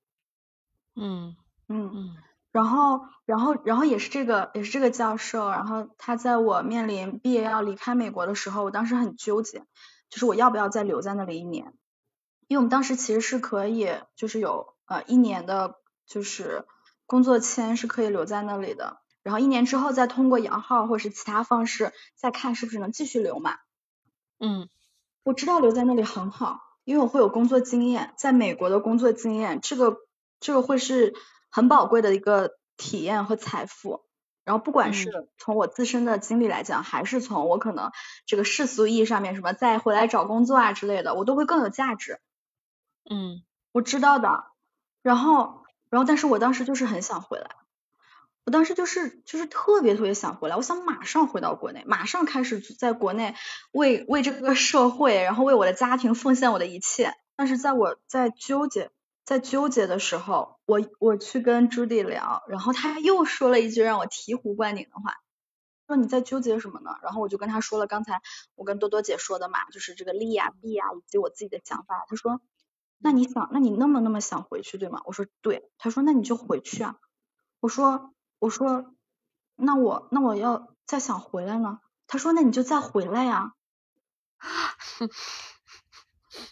[0.96, 1.36] 嗯
[1.68, 1.90] 嗯。
[1.94, 2.16] 嗯
[2.52, 9.64] 然后，然后，然后也是这个，也是这个教授，然后他在我面临毕业要离开美国的时候，我当时很纠结，
[10.08, 11.72] 就是我要不要再留在那里一年，
[12.48, 16.64] 因为我们当时其实是可以，就是有呃一年的，就是
[17.06, 23.58] 工作签是可以留在那里的，然后一年之后再通过摇号或者是其他方式再看是不是能继续留嘛。
[24.38, 24.68] 嗯。
[25.22, 29.98] 我知道留在那里很好，因为我会有工作经验，在美国的工作经验，这个
[30.40, 31.14] 这个会是
[31.50, 34.04] 很宝贵的一个体验和财富。
[34.44, 37.92] 然后不管是从我自身的经历来讲，还是从我可能
[38.26, 42.20] 这个世俗意义上面什么再回来找工作啊之类的，我都会更有价值。
[43.08, 44.44] 嗯我知道的。
[45.02, 47.50] 然后，然后，但是我当时就是很想回来，
[48.44, 53.34] 我当时就是就是特别特别想回来，我想马上回到国内，马上开始在国内
[53.70, 57.14] 为为这个社会，然后为我的家庭奉献我的一切。
[57.36, 58.90] 但是在我在纠结
[59.30, 65.18] 在纠结的时候，我我去跟朱迪聊，然后他又说了一句让我醍醐灌顶的话，
[65.86, 66.96] 说你在纠结什么呢？
[67.04, 68.22] 然后我就跟他说了刚才
[68.56, 72.04] 我跟多多姐说的嘛，就是这个利呀、弊呀，以及我自己的想法。
[72.08, 72.40] 他说，
[72.98, 75.00] 那你想，那你那么那么想回去对吗？
[75.04, 75.70] 我说对。
[75.78, 76.96] 他说那你就回去啊。
[77.60, 78.92] 我说我说
[79.54, 81.78] 那我那我要再想回来呢？
[82.08, 83.52] 他说那你就再回来呀。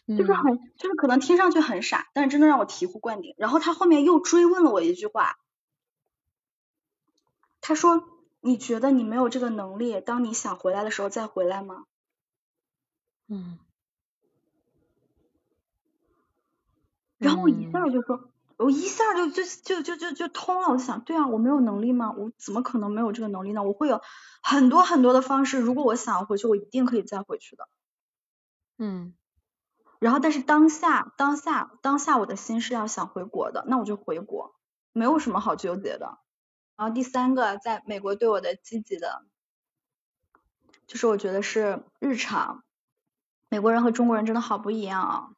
[0.07, 3.35] 就是很，就是可能听上去很傻，但是真的让我醍醐灌顶。
[3.37, 5.39] 然后他后面又追问了我一句话，
[7.61, 8.05] 他说
[8.41, 11.85] ：“你觉得你没有这个能力，当你想回来的时候再回来吗
[13.29, 13.59] 嗯，？”
[17.19, 20.69] 然后我一下就说，我一下就就就就就就通了。
[20.69, 22.13] 我就想，对啊，我没有能力吗？
[22.17, 23.63] 我怎么可能没有这个能力呢？
[23.65, 24.01] 我会有
[24.43, 27.69] 很多很多的方式，如果我想要回去，我一定可以再回去的。
[28.79, 29.15] 嗯
[29.99, 34.55] 然后，但是当下，当下，当下，我的心是要想回国的，那我就回国，
[34.93, 36.19] 没有什么好纠结的。
[36.77, 39.25] 然后第三个，在美国对我的积极的，
[40.87, 42.63] 就是我觉得是日常，
[43.49, 45.29] 美国人和中国人真的好不一样啊，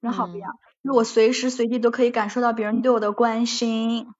[0.00, 0.56] 真的好不一样。
[0.84, 4.14] 就是我随时随地都可以感受到别人对我的关心，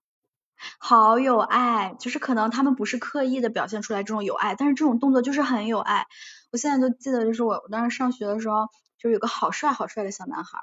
[0.79, 6.07] 好有爱，就是可能他们不是刻意的表现出来这种有爱，但是这种动作就是很有爱。
[6.51, 10.59] 我现在就记得，就是我我当时上学的时候，就是有个好帅好帅的小男孩，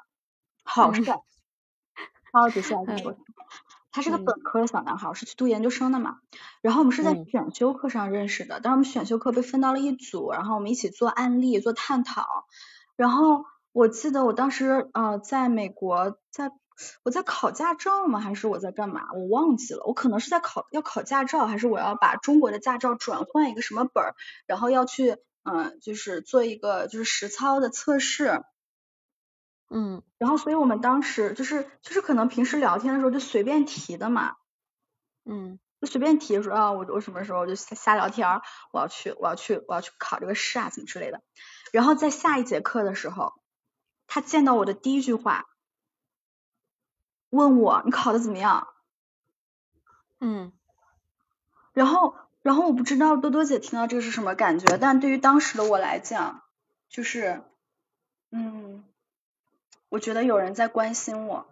[0.63, 1.19] 好帅，
[2.31, 2.77] 超级帅。
[3.91, 6.19] 他是个本科的小男孩，是去读研究生的嘛。
[6.61, 12.45] 然后我们是在选修课上认识的，但是我们选修课被分到了一组，然后我们一起做案例、做探讨。
[12.95, 16.51] 然后我记得我当时呃在美国，在
[17.03, 18.19] 我在考驾照吗？
[18.19, 19.11] 还是我在干嘛？
[19.13, 19.83] 我忘记了。
[19.85, 24.15] 我可能是在考要考驾照，还是我要把中国的驾照转换一个什么本儿，
[24.45, 28.43] 然后要去嗯就是做一个就是实操的测试。
[29.69, 30.03] 嗯。
[30.17, 34.35] 然后所以我们当时就是就是可能平时聊天的时候就随便提的嘛。
[35.25, 35.59] 嗯。
[35.81, 38.27] 就随便提说啊，我我什么时候就瞎聊天，
[38.73, 41.21] 我要去我要去我要去考这个试啊，怎么之类的。
[41.71, 43.31] 然后在下一节课的时候，
[44.05, 45.45] 他见到我的第一句话，
[47.29, 48.67] 问我你考的怎么样？
[50.19, 50.51] 嗯。
[51.73, 56.43] 然后然后我不知道多多姐听到这个是什么感觉，但对于当时的我来讲，
[56.89, 57.41] 就是
[58.31, 58.83] 嗯，
[59.89, 61.47] 我觉得有人在关心我。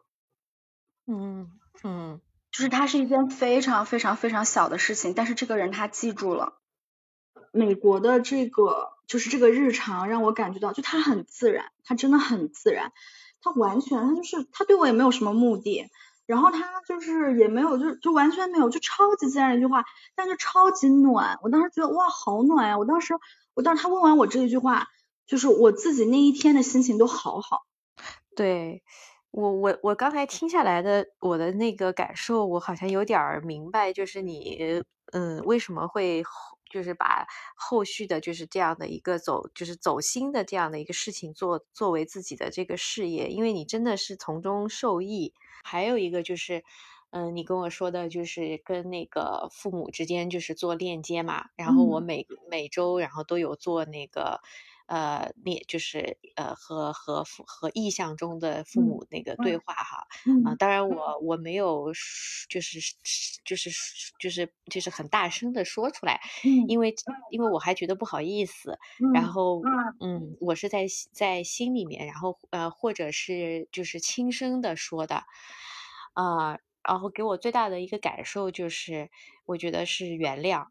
[1.06, 1.52] 嗯
[1.84, 2.22] 嗯。
[2.50, 6.58] 就是它是一件非常非常非常小的事情，但是这个人他记住了。
[7.52, 12.94] 美国的这个就是这个日常让我感觉到，就他很自然，他真的很自然，
[13.48, 15.90] 他完全他就是他对我也没有什么目的，
[16.26, 19.84] 然后他就是也没有就就完全没有就超级自然的一句话，
[20.16, 23.14] 但是超级暖，我当时觉得哇好暖呀，我当时
[23.54, 24.88] 我当时他问完我这一句话，
[25.26, 27.64] 就是我自己那一天的心情都好好。
[28.36, 28.84] 对。
[29.30, 34.82] 我我我刚才听下来的我的那个感受，我好像有点明白，就是你
[35.12, 36.24] 嗯为什么会
[36.70, 45.34] 就是把后续的就是这样的一个走就是走心的这样的一个事情做作为自己的这个事业，因为你真的是从中受益。
[45.64, 46.64] 还有一个就是
[47.10, 54.42] 嗯你跟我说的就是跟那个父母之间就是做链接嘛，然后我每每周然后都有做那个。
[54.88, 60.08] 呃，你就是呃和和父和意象中的父母那个对话哈，
[60.42, 61.92] 啊，当然我我没有
[62.50, 62.80] 就是
[63.46, 63.70] 就是
[64.20, 66.20] 就是就是很大声的说出来，
[66.68, 66.94] 因为
[67.30, 68.78] 因为我还觉得不好意思，
[69.12, 69.68] 然后
[70.00, 75.24] 嗯，我是在在心里面，然后呃或者是就是轻声的说的，
[76.14, 79.10] 啊，然后给我最大的一个感受就是，
[79.46, 80.68] 我觉得是原谅，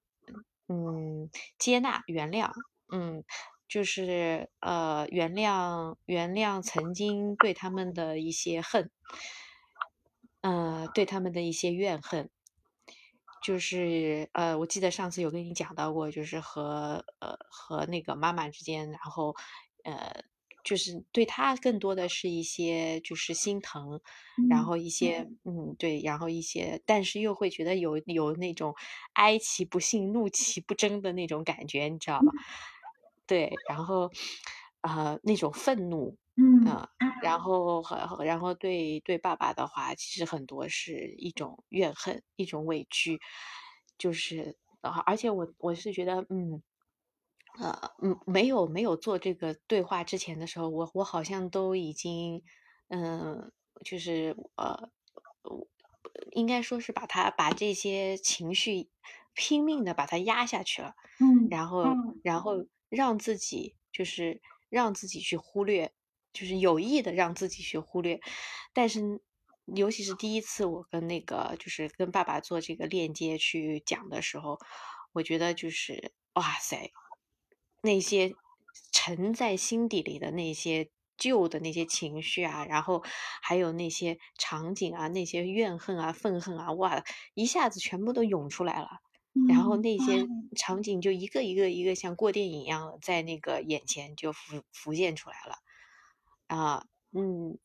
[0.69, 2.53] 嗯，接纳原谅，
[2.93, 3.25] 嗯。
[3.69, 8.91] 就是呃，原谅原谅曾经对他们的一些恨，
[10.41, 12.31] 呃，对他们的一些怨恨。
[13.43, 19.37] 就是呃，我记得上次有跟你讲到过，就是和呃和那个妈妈之间，然后
[19.85, 20.25] 呃，
[20.65, 24.01] 就是对他更多的是一些就是心疼，
[24.49, 28.75] 然后一些嗯对，然后一些，但是又会觉得有有那种
[29.13, 32.33] 哀其不幸，怒其不争的那种感觉，你知道吗？
[33.27, 34.11] 对，然后，
[34.81, 36.17] 啊，那种愤怒，
[36.65, 36.89] 嗯，
[37.21, 37.83] 然后，
[38.25, 43.19] 然后对对爸爸的话，其实很多是一种怨恨，一种委屈，
[43.99, 44.57] 就是，
[45.07, 46.63] 而且我我是觉得，嗯，
[47.61, 52.43] 呃，嗯，没有没有做这个对话之前的时候，我我好像都已经，
[52.89, 53.53] 嗯，
[53.85, 54.91] 就是呃，
[56.33, 58.91] 应该说是把他把这些情绪
[59.35, 62.67] 拼命的把它压下去了，嗯，然后，然后。
[62.89, 65.93] 让自己就是让自己去忽略，
[66.33, 68.21] 就是有意的让自己去忽略。
[68.73, 69.21] 但是，
[69.65, 74.59] 尤其是第一次我跟那个就是跟爸爸做这个链接去讲的时候，
[75.13, 76.93] 我觉得就是哇塞，
[77.83, 78.35] 那些
[78.93, 83.03] 沉在心底里的那些旧的那些情绪啊，然后
[83.43, 87.03] 还有那些场景啊，那些怨恨啊、愤恨啊，哇，
[87.35, 89.01] 一下子全部都涌出来了。
[89.49, 95.57] 然后那些场景就一个一个一个像过电影一样在那个眼前就浮浮现出来了，
[96.47, 97.59] 啊，嗯，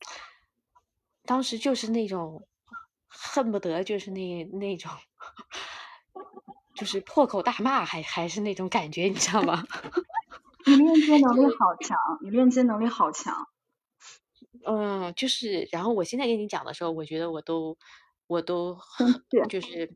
[1.24, 2.46] 当时就是那种
[3.08, 4.90] 恨不得就是那那种，
[6.74, 9.64] 就是破口大骂，还还是那种感觉，你知道吗？
[10.66, 13.48] 你链接能力好强，你链接能力好强。
[14.64, 17.76] 嗯，就是，然后我现在跟你讲的时候，我觉得我都
[18.26, 18.78] 我都
[19.48, 19.90] 就是。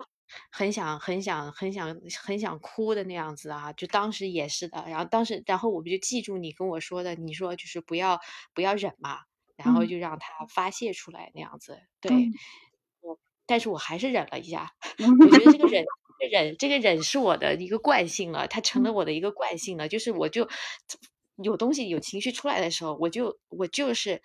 [0.50, 3.72] 很想很想很想很想哭的那样子啊！
[3.72, 8.20] 就当时也是的，然后当时然后我们就记住你跟我说的，你说就是不要
[8.54, 9.20] 不要忍嘛，
[9.56, 11.78] 然后就让他发泄出来那样子。
[12.00, 12.12] 对，
[13.00, 14.72] 我但是我还是忍了一下。
[14.98, 15.84] 我觉得这个忍
[16.30, 19.88] 忍这个忍是我的一个惯性了，它成了我的一个惯性了。
[19.88, 20.48] 就是我就
[21.36, 24.22] 有东西有情绪出来的时候，我就我就是。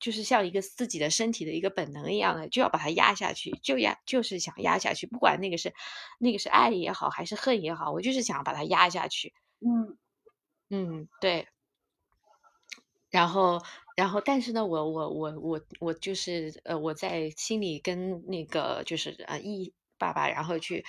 [0.00, 5.72] 就是像一个自己的身体的一个本能一样的，就要把它压下去，就压，就是想压下去，不管那个是
[6.18, 9.34] 那个是爱也好，还是恨也好，我就是想把它压下去。
[9.60, 9.98] 嗯
[10.70, 11.48] 嗯，对。
[13.10, 13.62] 然后，
[13.96, 20.84] 然后，但是呢，我我我我我就是呃，我在心里跟那个就是呃，一爸爸，然后去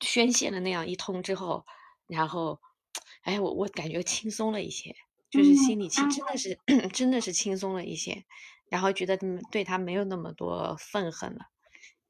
[0.00, 1.66] 宣泄了那样一通之后，
[2.06, 2.60] 然后，
[3.22, 4.94] 哎，我我感觉轻松了一些。
[5.28, 6.58] 就是心里轻真的是
[6.92, 8.24] 真的是轻松了一些，
[8.68, 9.18] 然后觉得
[9.50, 11.46] 对他没有那么多愤恨了，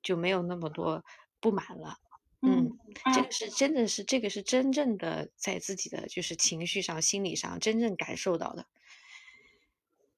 [0.03, 1.05] 就没有那么多
[1.41, 1.99] 不满了。
[2.43, 2.79] 嗯，
[3.14, 8.67] 这个是真的是这个是真正的在自己的就是情绪上、心理上真正感受到的。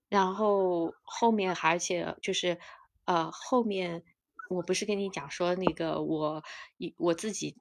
[0.09, 2.59] 然后后面而且就是
[3.05, 4.03] 呃后面
[4.51, 6.43] 我不是跟你讲说那个我
[6.77, 7.57] 一我自己。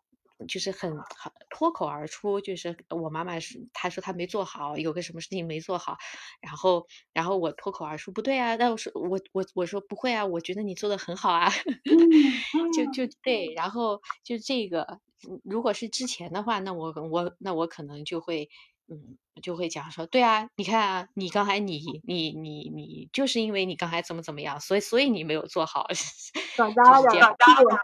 [0.48, 5.98] 就是很很脱口而出，就是我妈妈是她说她没做好，有个什么事情没做好，
[6.42, 11.50] 然后然后我脱口而出不对啊，但我说我我我说不会啊，我觉得你做的很好啊，
[12.76, 15.00] 就就对，然后就这个，
[15.44, 18.50] 如果是之前的话，那我我那我可能就会
[18.88, 25.88] 嗯就会讲说，对啊，你看啊，你刚才你你你你就是因为你刚才怎么怎么样，所以所以你没有做好，
[26.56, 27.80] 长大了，长大了，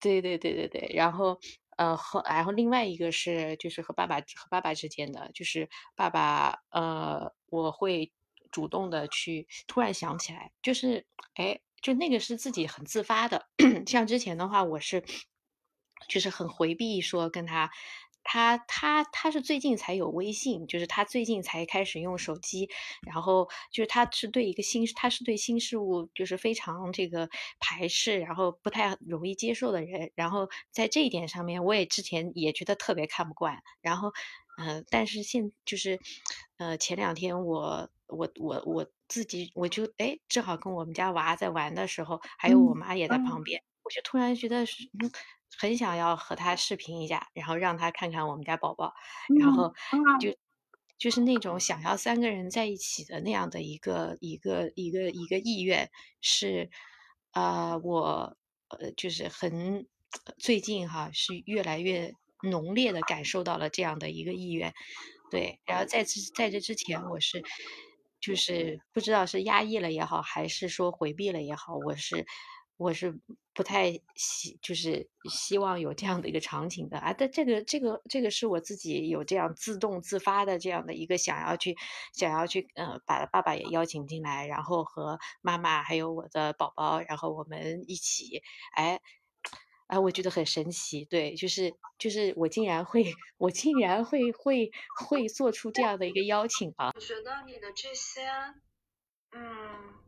[0.00, 1.38] 对对对对对，然后。
[1.80, 5.66] 呃，和然后另外一个是，就是和爸爸和爸爸之间的，就是
[5.96, 8.12] 爸爸，呃，我会
[8.50, 11.06] 主动的去突然想起来，就是
[11.36, 13.46] 哎，就那个是自己很自发的，
[13.86, 15.02] 像之前的话，我是
[16.06, 17.70] 就是很回避说跟他。
[18.22, 22.68] 他他他是最近才有微信，就是他最近才开始用手机，
[23.06, 34.12] 然后就是他是对一个新，他是对新事物就是非常这个排斥，然后不太容易接受的人，然后在这一点上面，我也之前也觉得特别看不惯，然后，
[34.58, 35.98] 嗯，但是现就是，
[36.58, 44.90] 呃，前两天我我我我自己我就哎，正好跟我们家娃在玩的时候，还有我妈也在旁边，我就突然觉得是。
[45.58, 48.94] 很想要和他视频一下，然后让他看看我们家宝宝，
[49.38, 49.72] 然后
[50.20, 50.36] 就
[50.98, 55.90] 就是那种想要三个人在一起的那样的一个一个一个一个意愿，
[56.20, 56.70] 是
[57.32, 58.36] 啊，我
[58.68, 59.86] 呃就是很
[60.38, 64.72] 最近哈是越来越浓烈的感受到了这样的一个意愿，
[65.30, 67.42] 对，然后在这在这之前我是
[68.20, 72.24] 就是不知道是压抑了也好，还是说回避了也好，我是。
[72.80, 73.20] 我是
[73.52, 77.12] 不太希，就是希望有这样的一个场景的啊。
[77.12, 81.76] 但这个，这个，这个是我自己有这样自动自发的这样的一个想要去，
[82.14, 88.40] 想要去，呃，把爸爸也邀请进来，然后和妈妈还有我的宝宝，然后我们一起，
[88.74, 88.98] 哎，
[89.88, 96.92] 哎，我觉得很神奇，对，就是就是我竟然会，我竟然会会会做出这样的一个邀请啊。
[96.94, 98.26] 我觉得你的这些，
[99.32, 99.99] 嗯。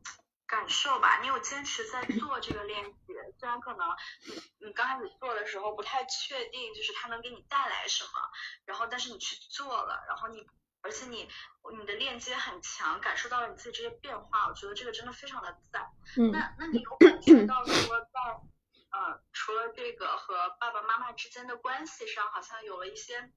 [0.52, 3.88] 感受吧，你有坚持在做这个练习，虽然可能
[4.26, 8.10] 你你刚开始做的时候不太确定，就是它能给你带来什么，
[8.66, 10.46] 然后但是你去做了，然后你
[10.82, 11.26] 而且你
[11.78, 15.90] 你的链接很强，感受到了你自己这些变化，我觉得这个真的非常的赞。
[16.30, 18.20] 那那你有感觉到说在
[18.90, 23.32] 呃除了这个和爸爸妈妈之间的关系上，好像有了一些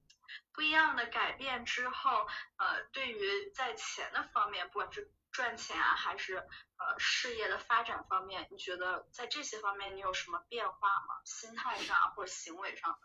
[0.52, 2.26] 不一样的改变之后，
[2.58, 11.20] 呃对于在钱的方面，不管是赚钱啊，还是呃事业的发展方面，你觉得在这些方面你有什么变化吗？
[11.26, 12.98] 心态上或者行为上？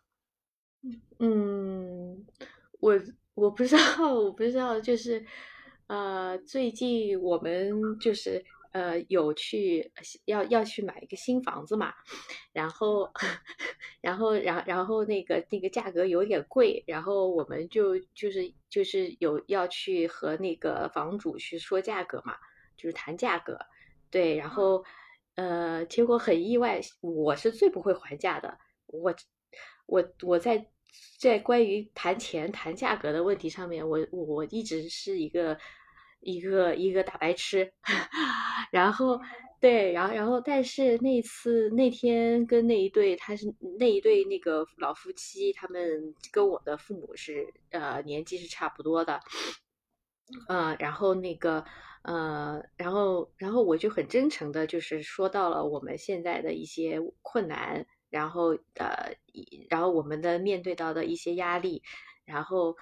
[1.19, 2.25] 嗯，
[2.79, 2.97] 我
[3.33, 5.25] 我不知道，我不知道，就是
[5.87, 8.45] 呃，最近我们就是。
[8.71, 9.91] 呃，有去
[10.25, 11.93] 要要去买一个新房子嘛，
[12.53, 13.11] 然后，
[13.99, 22.37] 然后，然然后那个那个价格有点贵，然后我们就就是就是有要去和那个房主去说价格嘛，
[22.77, 23.59] 就是谈价格，
[24.09, 24.83] 对，然后
[25.35, 28.57] 呃，结果很意外，我是最不会还价的，
[28.87, 29.13] 我
[29.85, 30.65] 我我在
[31.19, 35.57] 在关于谈钱谈价格的问题上面，我我一直是一个。
[36.21, 37.71] 一个一个大白痴，
[38.71, 39.19] 然后
[39.59, 49.19] 对，然后然后但是那次那天跟那一对他是那一对那个老夫妻，他们跟我的父母是呃年纪是差不多的，
[50.49, 51.63] 嗯，然后那个
[52.03, 59.13] 呃，然后然后我就很真诚的，就是说到了我们现在的一些困难，然后呃，
[59.69, 61.81] 然后我们的面对到的一些压力，
[62.25, 62.75] 然后。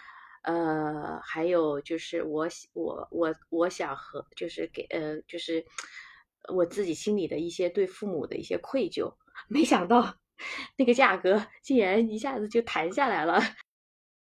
[0.44, 5.66] 呃，还有就是我我我我想和就是给呃就是
[6.54, 9.14] 我自己心里的一些对父母的一些愧疚，
[9.50, 10.16] 没想到
[10.78, 13.40] 那个价格竟然一下子就谈下来了。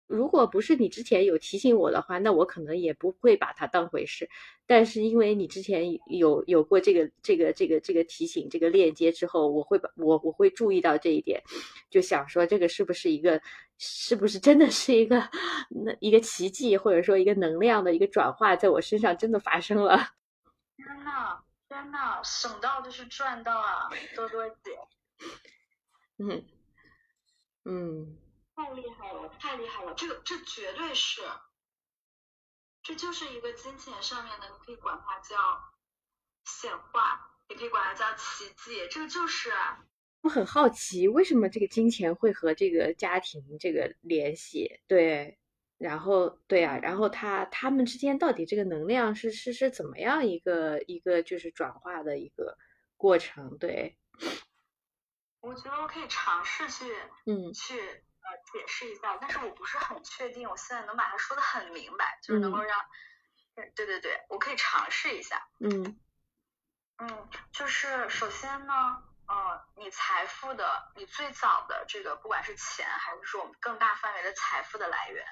[0.08, 4.30] 如果不是你之前有提醒我的话，那我可能也不会把它当回事。
[4.68, 11.42] 但是因为你之前有有过这个这个这个这个提醒这个链接之后，我会把我我会注意到这一点，
[11.90, 13.42] 就想说这个是不是一个
[13.78, 15.28] 是不是真的是一个
[15.70, 19.98] 那一个奇迹，或者说一个能量的一个转化，在我身上真的发生了。
[20.78, 24.78] 天呐天呐，省到就是赚到啊，多多姐。
[26.20, 26.44] 嗯
[27.66, 28.18] 嗯。
[28.56, 29.94] 太厉害了，太厉害了！
[29.96, 31.22] 这个这绝对是，
[32.82, 35.36] 这就是一个金钱上面的，你可以管它叫
[36.46, 39.86] 显化，也可以管它叫奇迹，这个就是啊。
[40.22, 44.80] 我很好奇，为什么这个金钱会和这个家庭这个联系？
[44.88, 45.38] 对，
[45.78, 52.58] 然后对啊，然后他他们之间到底这个能量是是是怎么样一个一个就是转化的一个
[52.98, 53.58] 过程？
[53.60, 53.98] 对，
[55.42, 56.86] 我觉得我可以尝试去
[57.26, 62.80] 嗯去呃解释一下，但是我不是很确定，我现在能把它说的很明白，就是能够让，
[63.56, 65.48] 对对对对，我可以尝试一下。
[65.60, 66.00] 嗯
[66.98, 69.04] 嗯，就是首先呢。
[69.28, 75.26] 呃，你财富的，你最早的这个，不管是钱还是说我们更大范围的财富的来源，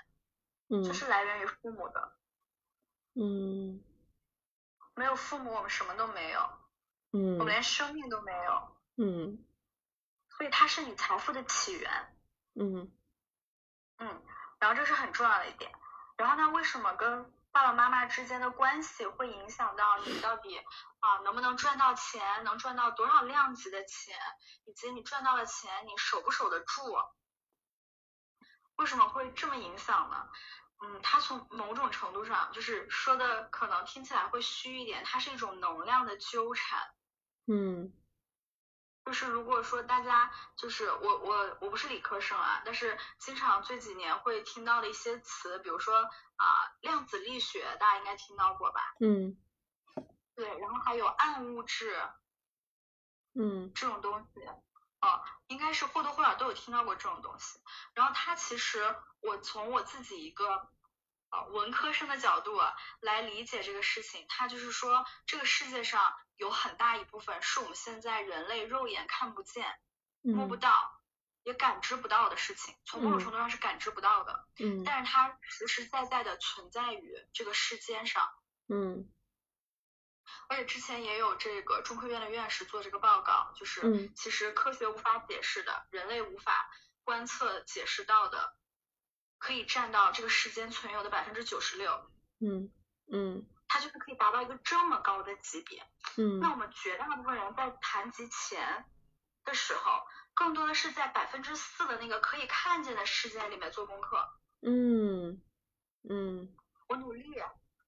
[0.69, 2.17] 嗯，就是来源于父母的。
[3.13, 3.83] 嗯，
[4.95, 6.39] 没有父母，我们什么都没有。
[7.11, 8.75] 嗯，我们连生命都没有。
[8.97, 9.45] 嗯，
[10.39, 11.91] 所以它是你财富的起源。
[12.55, 12.91] 嗯
[13.97, 14.23] 嗯，
[14.59, 15.71] 然后这是很重要的一点。
[16.17, 20.57] 然后呢，为什么跟爸爸妈妈之间的关系会影响到你到底
[20.99, 24.15] 啊能不能赚到钱，能赚到多少量级的钱，
[24.65, 26.95] 以及你赚到了钱你守不守得住？
[28.75, 30.29] 为什么会这么影响呢？
[30.83, 36.79] 嗯，它从某种程度上就是说的可能听起来会虚一点，它是一种能量的纠缠。
[37.47, 37.93] 嗯。
[39.05, 46.45] 就是如果说大家就是我我我不是理科生啊，但是经常这几年会听到的一些词，比如说啊
[46.81, 48.81] 量子力学，大家应该听到过吧？
[48.99, 49.37] 嗯。
[50.35, 51.95] 对，然后还有暗物质，
[53.35, 54.41] 嗯，这种东西，
[54.99, 57.59] 哦，应该是或多或少都有听到过这种东西。
[57.93, 60.67] 然后它其实我从我自己一个
[61.33, 62.61] 啊文科生的角度
[62.99, 66.13] 来理解这个事情，他就是说这个世界上。
[66.35, 69.79] 有很大一部分是我们现在人类肉眼看不见、
[70.21, 70.99] 摸不到、
[71.43, 74.47] 也感知不到的事情，从某种程度上是感知不到的。
[74.59, 74.83] 嗯。
[74.83, 78.33] 但是它实实在在的存在于这个世间上。
[78.67, 79.07] 嗯。
[80.49, 86.67] 而且之前也有这个中科院的院士做这个报告，就是其实科学无法解释的，人类无法
[87.03, 88.55] 观测解释到的，
[89.43, 91.91] 可以占到这个时间存有的百分之九十六。
[92.39, 92.71] 嗯
[93.11, 93.45] 嗯。
[93.67, 95.83] 它就是可以达到一个这么高的级别。
[96.15, 98.85] 嗯，那我们绝大部分人在谈及钱
[99.43, 99.99] 的时候，
[100.33, 104.29] 更多的是在百分之四的那个可以看见的世界里面做功课。
[104.61, 105.41] 嗯
[106.07, 106.55] 嗯，
[106.87, 107.41] 我努力，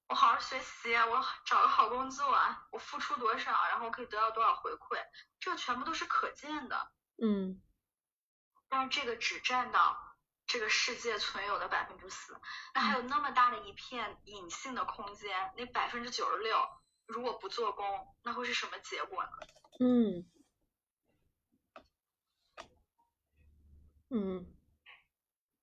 [0.08, 2.36] 我好好学习，我找个好工作，
[2.70, 4.98] 我付出多少，然后可以得到多少回馈，
[5.40, 6.92] 这全部都是可见的。
[7.22, 7.62] 嗯，
[8.68, 10.05] 但是这个只占到。
[10.46, 12.40] 这个世界存有的百分之四，
[12.72, 16.56] 那还有那么大的一片隐性的空间，那百分之九十六
[17.06, 19.30] 如果不做工，那会是什么结果呢？
[19.80, 20.24] 嗯
[24.08, 24.46] 嗯，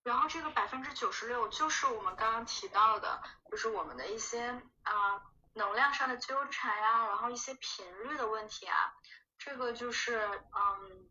[0.04, 5.24] 然后这个百分之九十六就是我们刚刚提到的，就是我们的一些啊
[5.54, 8.94] 能量上的纠缠呀，然后一些频率的问题啊，
[9.38, 11.10] 这个就是嗯。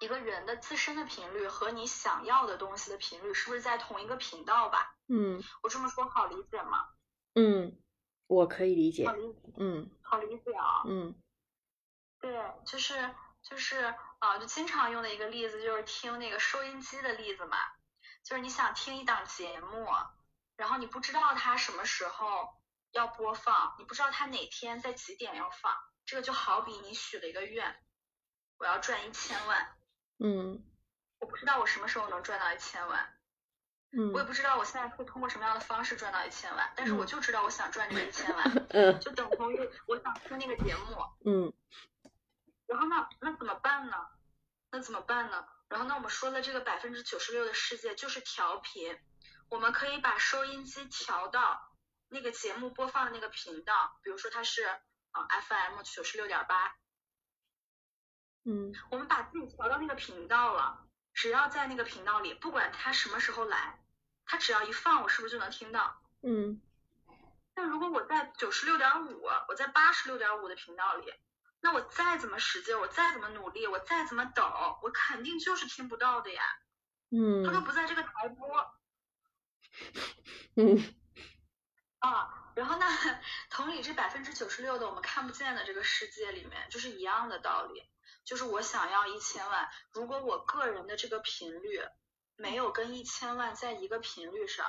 [0.00, 4.96] 一个人的自身的频率和你想要的东西的频率是不是在同一个频道吧？
[5.08, 6.88] 嗯，我这么说好理解吗？
[7.34, 7.80] 嗯，
[8.26, 9.06] 我可以理解。
[9.06, 9.40] 好理解。
[9.56, 10.82] 嗯，好理解啊。
[10.86, 11.14] 嗯，
[12.20, 17.56] 对，就是就是啊，就经常用的一个例子就是听那个收音机的例子嘛，
[18.24, 19.86] 就是你想听一档节目，
[20.56, 22.48] 然后你不知道它什么时候
[22.92, 27.76] 要播放，你不知道它哪天在几点要放，这个就好比你许了一个愿，
[28.58, 29.76] 我要赚一千万。
[30.18, 30.62] 嗯，
[31.18, 33.14] 我不知道我什么时候能赚到一千万，
[33.92, 41.52] 嗯，我也不知道我现在会通过什么样的方式赚到一千万，但是我就知道我想赚这一千万， 嗯，就等同于我想听那个节目，嗯，
[42.66, 43.96] 然后那，那怎么办呢？
[44.70, 45.46] 那怎么办呢？
[45.68, 48.98] 然后那，我们说的这个百分之九十六的世界就是调频，
[49.48, 51.72] 我们可以把收音机调到
[52.08, 56.76] 那个节目播放的那个频道，比如说它是啊 FM 九十六点八。
[58.46, 63.82] 嗯，我们把自己调到那个频道了，只要在那个频道里，不管他什么时候来，
[64.26, 65.96] 他只要一放，我是不是就能听到？
[66.22, 66.60] 嗯。
[67.56, 71.12] 那如果我在九十六点五，我在八十六点五的频道里，
[71.60, 74.42] 那我再怎么使劲，我再怎么努力，我再怎么抖，
[74.82, 76.42] 我肯定就是听不到的呀。
[77.10, 77.44] 嗯。
[77.44, 78.74] 他都不在这个台播。
[80.56, 80.94] 嗯。
[82.00, 82.84] 啊，然后呢，
[83.48, 87.88] 同理，这百分之九十六的我们看不见的这个世界里面，就是一样的道理。
[88.24, 91.80] 就是我想要一千万，如果我个人的这个频率
[92.36, 94.66] 没有跟一千万在一个频率上，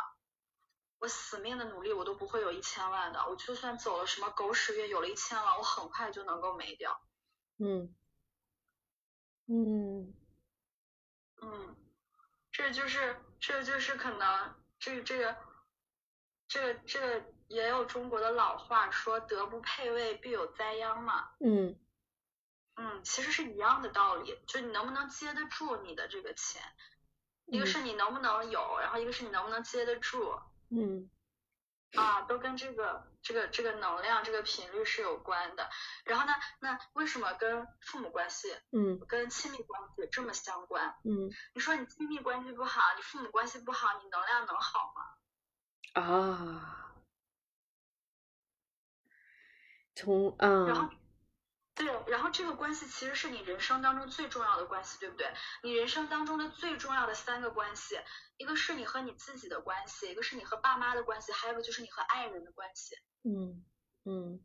[1.00, 3.26] 我死命的努力我都不会有一千万的。
[3.28, 7.02] 我就算走了什么狗屎运，有了一千万，我很快就能够没掉。
[7.58, 7.96] 嗯，
[9.48, 10.14] 嗯，
[11.42, 11.76] 嗯，
[12.52, 15.38] 这就是这就是可能这这个
[16.48, 21.30] 这个这个也有中国的老话说德不配位必有灾殃嘛。
[21.40, 21.80] 嗯
[22.76, 26.62] 嗯，其实是一样的道理，就你能不能接得住你的这个钱，
[27.46, 30.40] 一个是你能不能有，然后一个是你能不能接得住。
[30.70, 31.10] 嗯
[31.94, 35.70] 啊，都跟这个这个这个能量这个频率是有关的。
[36.04, 40.94] 然后呢，那为什么跟父母关系、嗯跟亲密关系这么相关？
[41.06, 46.02] 嗯你说你亲密关系不好，你父母关系不好，你能量能好吗？
[46.02, 46.96] 啊，
[49.96, 50.90] 从嗯然后，
[51.76, 55.34] 对，然后这个关系其实是你人生当中最重要的关系，对不对？
[55.62, 58.00] 你人生当中的最重要的三个关系，
[58.38, 62.96] 一个是你和你自己的关系，一个是你和爸妈的关系，还有一个就是你和爱人的关系。
[63.24, 63.66] 嗯
[64.06, 64.40] 嗯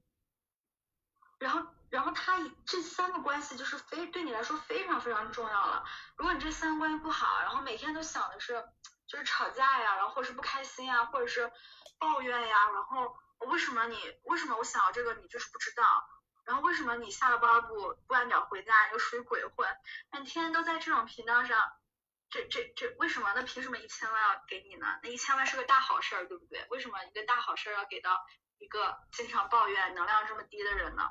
[1.38, 5.84] 然后，然后他这三个关系就是非对你来说非常非常重要了。
[6.16, 8.62] 如果你这三个关系不好，然后每天都想的是
[9.06, 11.50] 就是吵架呀，然后或者是不开心呀，或者是
[11.98, 13.16] 抱怨呀，然后
[13.50, 15.84] 为什么你为什么我想要这个你就是不知道，
[16.50, 19.68] 然后为什么你下了班不不按点回家，又属于鬼混，
[20.10, 21.56] 那你天天都在这种频道上，
[22.28, 23.30] 这这这为什么？
[23.36, 24.86] 那凭什么一千万要给你呢？
[25.00, 26.58] 那一千万是个大好事儿，对不对？
[26.70, 28.10] 为什么一个大好事儿要给到
[28.58, 31.02] 一个经常抱怨、能量这么低的人呢？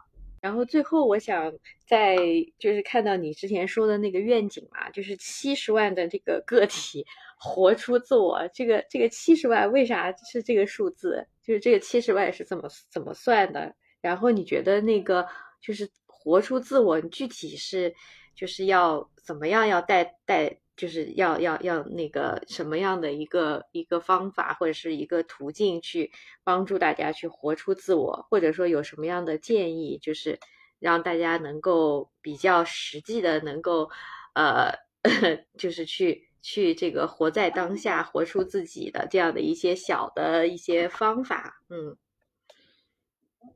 [0.42, 1.54] 然后最后，我想
[1.88, 2.18] 再
[2.60, 7.08] 就是看到你之前说的那个愿景嘛，就是七十万的这个个体
[7.40, 8.46] 活出自我。
[8.54, 11.26] 这个这个七十万为啥是这个数字？
[11.42, 13.74] 就是这个七十万是怎么怎么算的？
[14.02, 15.28] 然后你觉得那个
[15.62, 17.94] 就是活出自我，你具体是
[18.36, 26.12] 就是要怎么样要带带，就是要要要那个什么样的一个一个方法或者是一个途径去
[26.44, 30.40] 帮助大家去活出自我，或者说有什么样的建议，就是
[30.80, 33.90] 让大家能够比较实际的能够
[34.34, 34.72] 呃，
[35.58, 41.98] 就是去去这个活在当下，活出自己的这样的一些小的一些方法，嗯。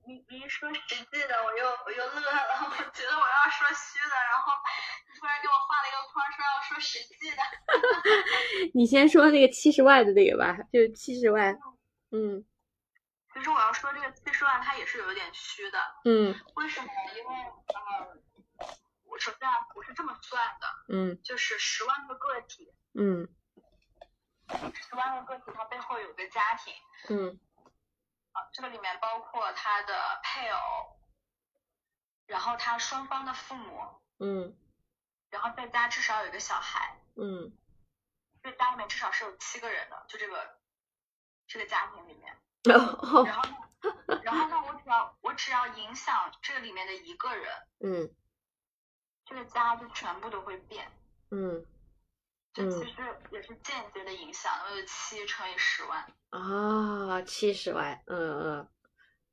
[0.07, 4.53] 你你一说实际的，我又我又乐了，我觉得我要说虚的，然后
[5.07, 7.37] 你突然给我画了一个框，说让我说实际的。
[8.73, 11.57] 你先说那个七十万的那个吧，就是七十万，
[12.11, 12.43] 嗯
[13.33, 15.79] 其实我要说这个七十万，它也是有一点虚的。
[16.05, 17.17] 嗯为什么呢？
[17.17, 17.35] 因为
[17.73, 18.67] 呃，
[19.05, 23.27] 我首先啊不是这么算的，嗯就是十万个个体，嗯
[24.49, 26.73] 十万个个体它背后有个家庭，
[27.09, 27.39] 嗯
[28.33, 30.99] 啊，这个里面包括他的配偶，
[32.25, 34.57] 然后他双方的父母，嗯
[35.29, 36.99] 然后在家至少有一个小孩。
[37.15, 37.55] 嗯
[38.41, 40.59] 这个家里面至少是有七个人的，就这个
[41.47, 42.35] 这个家庭里面。
[42.65, 48.15] 哦然后呢，然后呢，我只要我只要影响这个里面的一个人，嗯
[49.25, 50.91] 这个家就全部都会变。
[51.31, 51.65] 嗯
[52.53, 58.69] 这嗯其实也是间接的影响，因为七乘以十万，啊，七十万，嗯嗯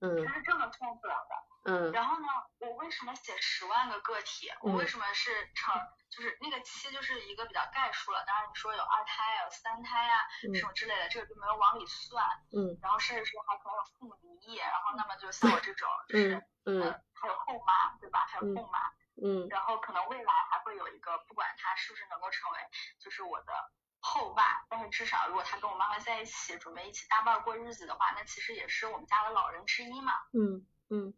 [0.01, 1.37] 嗯它是这么算出来的。
[1.63, 2.27] 嗯然后呢，
[2.61, 4.49] 我为什么写十万个个体？
[4.63, 5.75] 我为嗯什么是乘，
[6.09, 8.25] 就是那个七就是一个比较概述了。
[8.27, 12.25] 当然你说有二胎啊，有三胎啊，嗯什么之类的，这个就没有往里算。
[12.57, 18.25] 嗯然后甚至说还可能有父母离异，然后那么就像我这种，就是嗯嗯呃还有后妈，对吧？
[18.27, 18.79] 还有嗯后妈，
[19.23, 22.59] 嗯然后可能未来还会有一个，不管他是不是能够成为
[22.99, 23.53] 就是我的
[24.01, 30.13] 后爸，但是至少如果他跟我妈妈在一起，准备一起搭伴过日子的话，那其实也是我们家的老人之一嘛。
[30.33, 31.15] 嗯嗯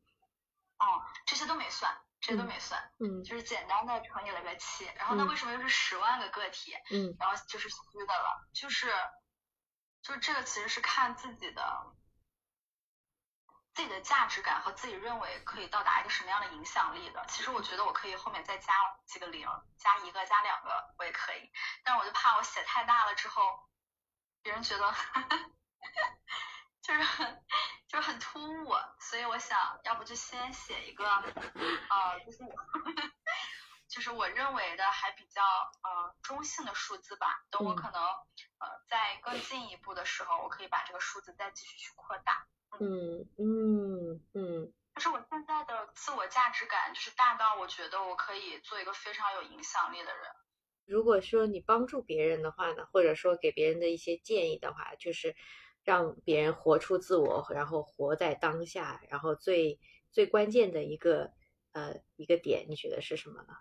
[0.78, 4.84] 哦，这些都没算，这些都没算，嗯就是简单的乘以了个七。
[4.96, 6.74] 然后那嗯为什么又是十万个个体？
[6.90, 7.76] 嗯然后就是虚
[8.07, 8.92] 的了，就是
[10.03, 11.62] 就是这个其实是看自己的
[13.74, 17.24] 自己的价值感和自己认为可以到达一个什么样的影响力的。
[17.28, 18.72] 其实我觉得我可以后面再加
[19.06, 19.48] 几个零，
[19.78, 21.50] 加一个加两个我也可以，
[21.82, 23.42] 但是我就怕我写太大了之后，
[24.42, 24.94] 别人觉得
[26.82, 27.44] 就是很
[27.88, 32.52] 就是很突兀，所以我想要不就先写一个呃，就是我。
[33.93, 35.43] 就是我认为的还比较
[35.82, 37.45] 呃中性的数字吧。
[37.51, 42.49] 等我嗯可能呃再更进一步的时候，我可以把这个数字再继续去扩大。
[42.80, 50.24] 嗯嗯嗯就是我现在的自我价值感就是大到我觉得我可以做一个非常有影响力的人。
[50.86, 55.36] 如果说你帮助别人的话呢，或者说给别人的一些建议的话，就是
[55.84, 59.78] 让别人活出自我，然后活在当下，然后最
[60.11, 61.32] 最关键的一个
[61.72, 63.55] 呃一个点，你觉得是什么呢？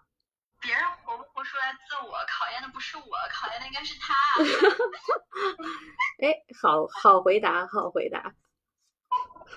[0.61, 4.13] 别人活不活出来自我，考验的不是我，考验的应该是他。
[6.21, 6.31] 哎，
[6.61, 8.33] 好好回答，好回答。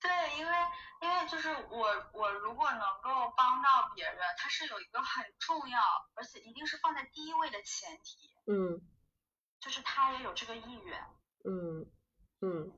[0.00, 0.52] 对，因为
[1.00, 5.80] 因为就是我我如果能够帮到别人，他是有一个很重要，
[6.14, 8.80] 而且一定是放在第一位的前提，嗯
[9.60, 11.06] 就是他也有这个意愿。
[11.44, 11.86] 嗯
[12.40, 12.72] 嗯。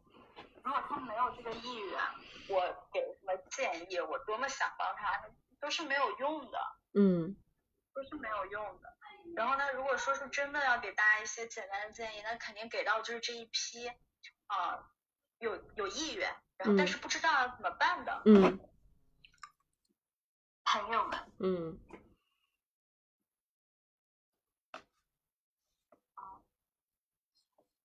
[0.62, 2.00] 如果他没有这个意愿，
[2.48, 2.60] 我
[2.92, 5.24] 给什么建议，我多么想帮他，
[5.60, 6.58] 都是没有用的。
[6.94, 7.36] 嗯。
[7.94, 8.96] 都是没有用的。
[9.36, 13.88] 然后呢，如果说是真的要给大家一些简单的建议，那肯定给到就是这一批
[14.46, 14.90] 啊
[15.38, 18.58] 有有意愿，然后但是不知道要怎么办的嗯
[20.64, 21.32] 朋友们。
[21.40, 21.78] 嗯。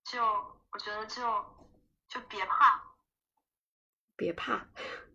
[0.05, 0.21] 就
[0.71, 1.23] 我觉得就
[2.07, 2.83] 就别怕，
[4.15, 5.12] 别怕，嗯，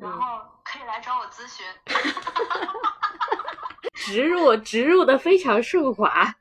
[0.00, 1.66] 然后可以来找我咨询，
[3.94, 6.34] 植入植入的非常顺滑，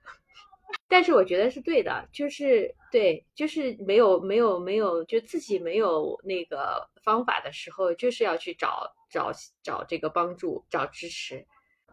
[0.88, 9.32] 但是我觉得是对的，就是对，就是没有没有没有，就自己没有那个方法的时候，就是要去找找
[9.62, 11.46] 找这个帮助，找支持。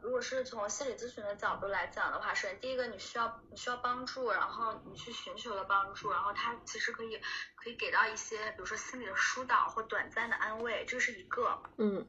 [0.02, 7.20] 如果是从心理咨询的角度来讲的话，首先第一个你需要你需要帮助，然后你去寻求了帮助，然后他其实可以
[7.56, 11.62] 可以给到一些，比如说心理的疏导或短暂的安慰，这是一个。
[11.78, 12.08] 嗯。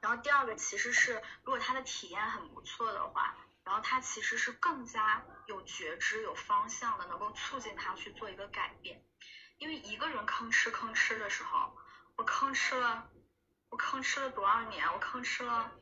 [0.00, 9.04] 然后第二个其实是，如果他的体验很不错的话，然后他其实是更加有觉知、有方向的，能够促进他去做一个改变。
[9.58, 11.76] 因为一个人吭哧吭哧的时候，
[12.16, 13.08] 我吭哧了，
[13.70, 14.86] 我吭哧了多少年？
[14.92, 15.72] 我吭哧了。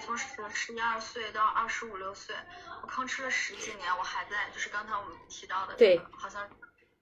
[0.00, 2.34] 从十十一二岁到二十五六岁，
[2.82, 6.48] 我吭哧了十几年，我还在，就是刚才我们提到的，对，好像，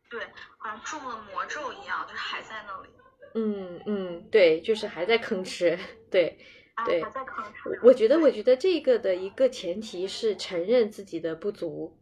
[0.08, 0.24] 对，
[0.58, 2.88] 好像中了魔咒一样，就是还在那里。
[3.34, 5.78] 嗯嗯，对，就是还在吭哧，
[6.10, 6.38] 对
[6.86, 7.02] 对。
[7.02, 7.80] 还在吭哧。
[7.82, 11.98] 我觉得，我觉得这个的一个前提是承认自己的不足。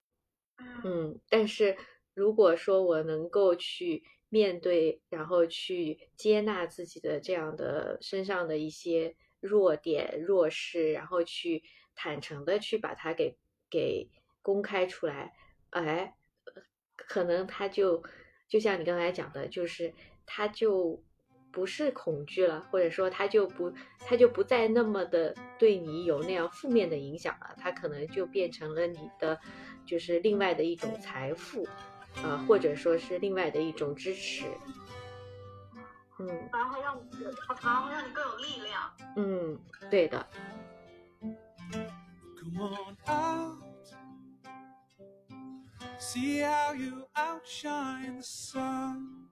[0.84, 1.18] 嗯。
[1.28, 1.76] 但是
[2.14, 9.16] 如果说我能够去面对，然后去接纳自己的这样的身上的一些。
[9.42, 11.62] 弱点、弱势，然后去
[11.94, 13.36] 坦诚的去把它给
[13.68, 14.08] 给
[14.40, 15.34] 公开出来，
[15.70, 16.14] 哎，
[16.96, 18.02] 可能他就
[18.48, 19.92] 就像你刚才讲的，就是
[20.24, 21.02] 他就
[21.50, 29.38] 不是恐惧了，或者说他就不他就不再那么的对你有那样负面的影响了，他可能就变成了你的
[29.84, 31.66] 就是另外的一种财富，
[32.16, 34.44] 啊，或者说是另外的一种支持。
[36.18, 39.58] 嗯然后让你好长让你更有力量嗯
[39.90, 40.26] 对的
[45.98, 49.28] see how you outshine the sun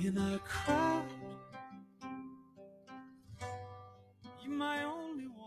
[0.00, 1.04] in a crowd
[4.42, 5.39] you're my only one